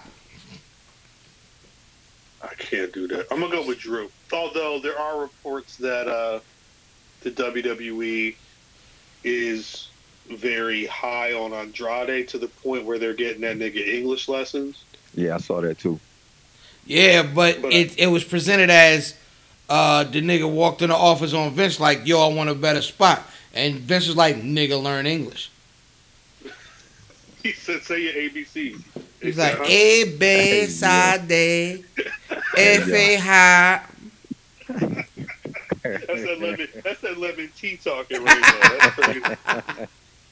[2.42, 3.26] I can't do that.
[3.30, 4.10] I'm gonna go with Drew.
[4.32, 6.40] Although there are reports that uh,
[7.22, 8.34] the WWE
[9.24, 9.88] is
[10.30, 14.84] very high on Andrade to the point where they're getting that nigga English lessons.
[15.14, 15.98] Yeah, I saw that too.
[16.86, 19.14] Yeah, but But- it it was presented as
[19.68, 22.82] uh the nigga walked in the office on Vince like, yo, I want a better
[22.82, 23.22] spot.
[23.56, 25.50] And Vince was like, nigga, learn English.
[27.42, 28.78] He said, "Say your ABC."
[29.22, 30.86] He's like, A, B, C,
[31.26, 31.84] D,
[32.56, 33.82] F, A, H.
[35.82, 36.68] That's that lemon.
[36.84, 38.78] That's that lemon tea talking right there.
[38.78, 39.36] That's crazy.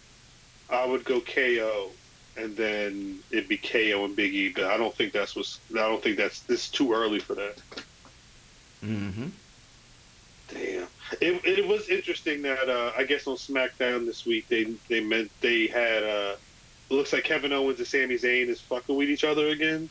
[0.70, 1.90] I would go KO,
[2.36, 4.54] and then it'd be KO and Biggie.
[4.54, 5.60] But I don't think that's what's.
[5.72, 7.56] I don't think that's this is too early for that.
[8.84, 9.28] Mm-hmm.
[10.48, 10.86] Damn.
[11.20, 15.30] It, it was interesting that uh, I guess on SmackDown this week they they meant
[15.40, 16.02] they had.
[16.02, 16.36] Uh,
[16.90, 19.88] it looks like Kevin Owens and Sami Zayn is fucking with each other again.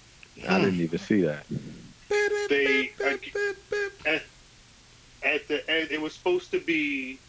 [0.48, 1.46] I didn't even see that.
[2.50, 2.92] They
[4.06, 4.22] at,
[5.24, 7.20] at the end it was supposed to be.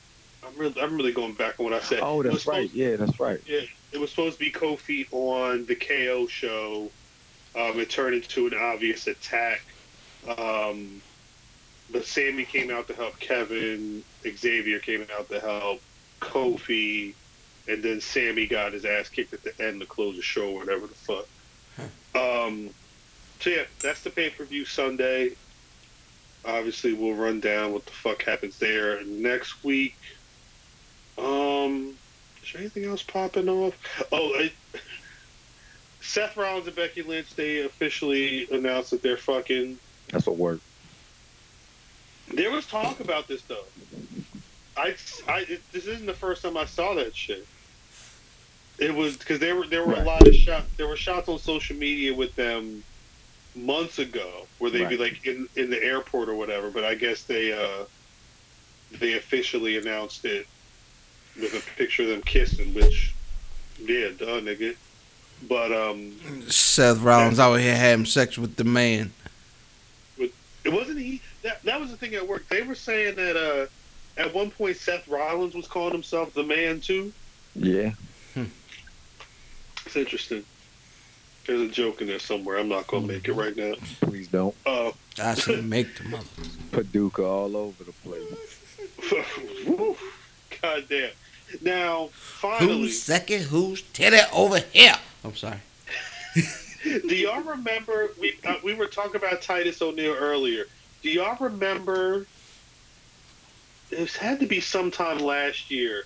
[0.46, 2.00] I'm really I'm really going back on what I said.
[2.02, 2.62] Oh, that's right.
[2.68, 3.40] supposed- Yeah, that's right.
[3.46, 3.60] Yeah,
[3.92, 6.90] it was supposed to be Kofi on the KO show.
[7.54, 9.62] Um, it turned into an obvious attack.
[10.38, 11.02] Um,
[11.90, 14.02] but Sami came out to help Kevin.
[14.26, 15.82] Xavier came out to help
[16.20, 17.14] Kofi.
[17.68, 20.60] And then Sami got his ass kicked at the end to close the show or
[20.60, 21.26] whatever the fuck.
[22.14, 22.70] Um,
[23.40, 25.32] so yeah, that's the pay per view Sunday.
[26.44, 29.94] Obviously, we'll run down what the fuck happens there next week.
[31.18, 31.96] Um,
[32.42, 33.74] Is there anything else popping off?
[34.10, 34.52] Oh, I,
[36.00, 37.34] Seth Rollins and Becky Lynch.
[37.34, 39.78] They officially announced that they're fucking.
[40.08, 40.62] That's what worked.
[42.34, 43.64] There was talk about this though.
[44.76, 44.94] I,
[45.28, 47.46] I it, this isn't the first time I saw that shit.
[48.78, 50.66] It was because there were there were a lot of shots.
[50.76, 52.82] There were shots on social media with them
[53.54, 56.70] months ago where they'd be like in in the airport or whatever.
[56.70, 57.84] But I guess they uh
[58.98, 60.46] they officially announced it
[61.36, 63.14] with a picture of them kissing, which
[63.80, 64.76] yeah, duh, nigga.
[65.48, 66.12] But um,
[66.48, 69.12] Seth Rollins out here having sex with the man.
[70.18, 71.20] It wasn't he.
[71.42, 72.48] That that was the thing at work.
[72.48, 76.80] They were saying that uh, at one point Seth Rollins was calling himself the man
[76.80, 77.12] too.
[77.54, 77.92] Yeah.
[79.84, 80.44] It's interesting.
[81.46, 82.56] There's a joke in there somewhere.
[82.56, 83.74] I'm not gonna make it right now.
[84.00, 84.54] Please don't.
[84.64, 86.24] Uh, I should make the mother.
[86.70, 88.22] Paducah all over the place.
[90.62, 91.10] God damn.
[91.60, 93.42] Now, finally, Who's second?
[93.42, 94.94] Who's Teddy over here?
[95.24, 95.58] I'm sorry.
[96.84, 100.64] do y'all remember we uh, we were talking about Titus O'Neil earlier?
[101.02, 102.26] Do y'all remember?
[103.90, 106.04] It had to be sometime last year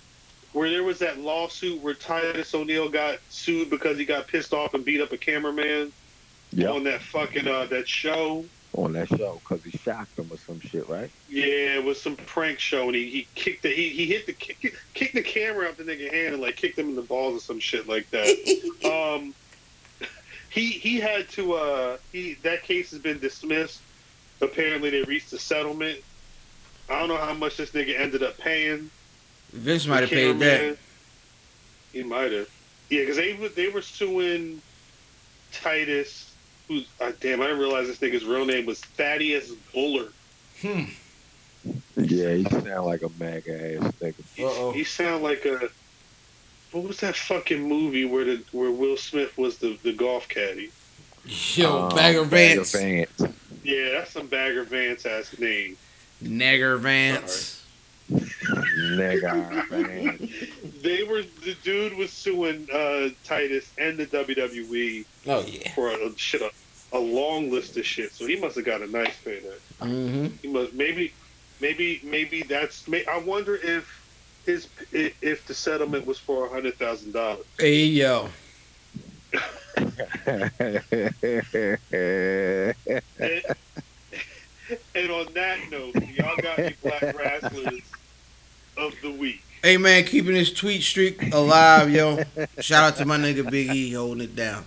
[0.51, 4.73] where there was that lawsuit where Titus O'Neil got sued because he got pissed off
[4.73, 5.91] and beat up a cameraman
[6.53, 6.69] Yep.
[6.73, 8.45] on that fucking uh, that show.
[8.77, 11.09] On that show because he shocked him or some shit, right?
[11.27, 14.33] Yeah, it was some prank show, and he, he kicked the he, he hit the
[14.33, 17.35] kick, kicked the camera out the nigga hand and like kicked him in the balls
[17.35, 18.27] or some shit like that.
[19.17, 19.33] um,
[20.51, 23.81] he he had to uh he that case has been dismissed.
[24.41, 25.99] Apparently, they reached a settlement.
[26.87, 28.91] I don't know how much this nigga ended up paying.
[29.53, 30.77] Vince might have paid that.
[31.93, 32.47] He might have.
[32.91, 34.61] Yeah, because they were they were suing
[35.51, 36.26] Titus.
[36.67, 37.41] Who's uh, damn?
[37.41, 40.11] I didn't realize this nigga's real name was Thaddeus Bullard.
[40.61, 40.83] Hmm.
[41.95, 44.71] Yeah, he sound like a MAGA ass nigga.
[44.73, 45.69] He, he sound like a.
[46.71, 50.71] What was that fucking movie where the where Will Smith was the, the golf caddy?
[51.25, 52.71] Yo, Um, Bagger Bagger Vance.
[53.19, 53.33] Vance.
[53.63, 55.77] Yeah, that's some Bagger Vance ass name.
[56.21, 57.56] Nagger Vance.
[58.11, 60.21] Nigga Vance.
[60.81, 65.73] They were the dude was suing uh, Titus and the WWE Oh, yeah.
[65.73, 66.49] for a shit a,
[66.93, 68.13] a long list of shit.
[68.13, 69.55] So he must have got a nice payday.
[69.81, 70.27] Mm-hmm.
[70.41, 71.11] He must maybe
[71.59, 72.87] maybe maybe that's.
[72.87, 73.85] May, I wonder if
[74.45, 77.45] his if the settlement was for a hundred thousand dollars.
[77.59, 78.29] Hey, yo.
[80.27, 80.51] And,
[84.95, 87.81] and on that note, y'all got any black wrestlers
[88.77, 89.43] of the week?
[89.63, 92.23] Hey, man, keeping this tweet streak alive, yo.
[92.59, 94.65] Shout out to my nigga Big E holding it down.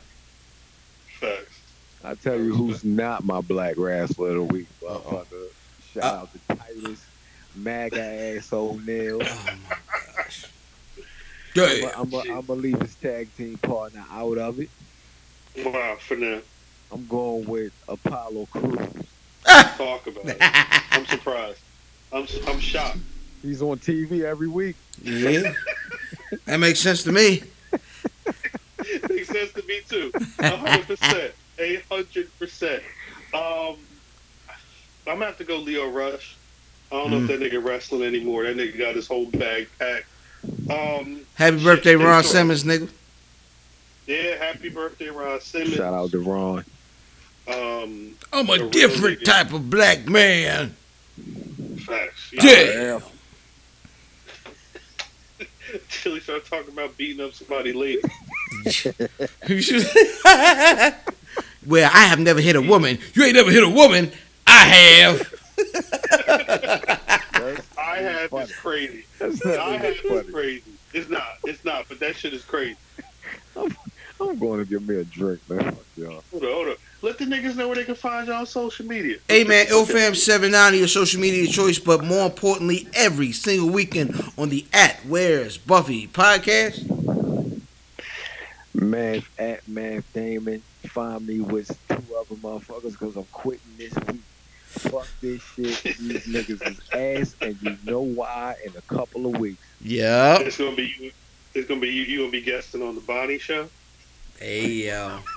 [1.20, 1.60] Facts.
[2.02, 5.00] I tell you who's not my black wrestler of the week, Uh-oh.
[5.00, 5.46] motherfucker.
[5.94, 7.04] Shout out to Titus,
[7.56, 9.20] MAGA ass O'Neil.
[9.22, 9.76] Oh, my
[10.16, 10.46] gosh.
[11.56, 14.70] I'm gonna I'm I'm leave his tag team partner out of it.
[15.64, 16.40] Wow, for now.
[16.92, 18.78] I'm going with Apollo Crews.
[19.46, 19.74] Ah!
[19.76, 20.36] Talk about it.
[20.92, 21.60] I'm surprised.
[22.12, 22.98] I'm I'm shocked.
[23.42, 24.76] He's on TV every week.
[25.02, 25.52] Yeah.
[26.46, 27.42] That makes sense to me.
[29.08, 30.10] Makes sense to me too.
[30.40, 31.32] hundred percent.
[31.58, 32.82] Eight hundred percent.
[33.34, 33.76] Um
[35.06, 36.36] I'm gonna have to go Lio Rush.
[36.92, 38.44] I don't know if that nigga wrestling anymore.
[38.44, 40.06] That nigga got his whole bag packed.
[40.70, 42.32] Um Happy birthday, Ron sure.
[42.32, 42.88] Simmons, nigga.
[44.06, 45.74] Yeah, happy birthday, Ron Simmons.
[45.74, 46.64] Shout out to Ron.
[47.48, 49.24] Um I'm a different nigga.
[49.24, 50.74] type of black man.
[51.78, 52.32] facts.
[52.32, 53.00] Yeah.
[55.88, 58.08] Till he started talking about beating up somebody later.
[61.66, 62.98] well, I have never hit a woman.
[63.14, 64.10] You ain't never hit a woman.
[64.46, 65.34] I have.
[67.78, 68.44] I have funny.
[68.44, 69.04] is crazy.
[69.20, 70.62] I have even is crazy.
[70.92, 71.38] It's not.
[71.44, 71.86] It's not.
[71.88, 72.76] But that shit is crazy.
[74.20, 75.72] I'm going to give me a drink, man.
[75.72, 76.22] Fuck y'all.
[76.30, 76.74] Hold on, hold on.
[77.02, 79.16] Let the niggas know where they can find y'all on social media.
[79.26, 84.66] Hey man, IlFam790, your social media choice, but more importantly, every single weekend on the
[84.74, 86.86] at Where's Buffy podcast.
[88.74, 94.20] Man, at Man Damon, find me with two other motherfuckers because I'm quitting this week.
[94.66, 95.82] Fuck this shit.
[95.82, 99.62] These niggas is ass, and you know why in a couple of weeks.
[99.80, 100.38] Yeah.
[100.40, 101.12] It's gonna be you.
[101.54, 102.02] It's gonna be you.
[102.02, 103.68] You gonna be guesting on the Bonnie show.
[104.40, 105.20] Hey yo.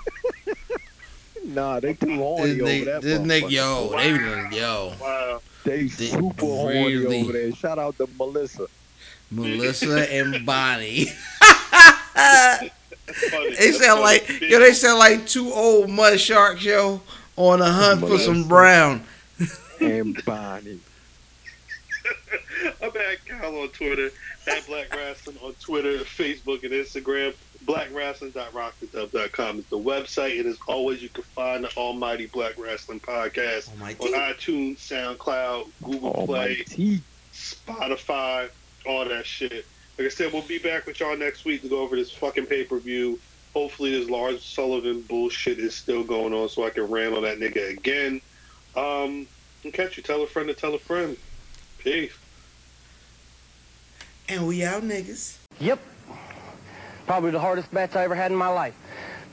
[1.46, 3.52] Nah, they too horny This over nigga, that this nigga, motherfucker.
[3.52, 4.94] yo, they yo.
[5.02, 5.42] Wow.
[5.66, 7.52] They They super horny really- over there.
[7.54, 8.68] Shout out to Melissa.
[9.30, 11.08] Melissa and Bonnie.
[12.16, 12.72] They
[13.72, 17.02] That's sound like Big- yo, they sound like two old mud sharks, yo,
[17.36, 19.04] on a hunt for some brown.
[19.82, 20.80] and Bonnie.
[22.82, 24.12] I'm at Kyle on Twitter,
[24.48, 27.34] at Black Wrestling on Twitter, Facebook, and Instagram.
[27.66, 30.40] BlackWrestling.rockthedub.com is the website.
[30.40, 34.00] And as always, you can find the Almighty Black Wrestling Podcast Almighty.
[34.00, 36.66] on iTunes, SoundCloud, Google Play,
[37.34, 38.50] Spotify,
[38.86, 39.66] all that shit.
[39.98, 42.48] Like I said, we'll be back with y'all next week to go over this fucking
[42.48, 43.20] pay per view.
[43.54, 47.40] Hopefully, this Lars Sullivan bullshit is still going on so I can rant on that
[47.40, 48.20] nigga again.
[48.76, 49.28] Um,
[49.64, 50.04] and catch you.
[50.04, 51.16] Tell a friend to tell a friend.
[51.78, 52.14] Peace.
[54.28, 55.38] And we out, niggas.
[55.60, 55.80] Yep.
[57.06, 58.76] Probably the hardest match I ever had in my life.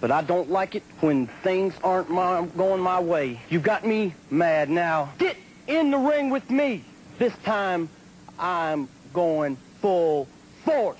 [0.01, 3.41] But I don't like it when things aren't my, going my way.
[3.51, 5.13] You got me mad now.
[5.19, 5.37] Get
[5.67, 6.85] in the ring with me.
[7.19, 7.89] This time,
[8.39, 10.27] I'm going full
[10.65, 10.81] force.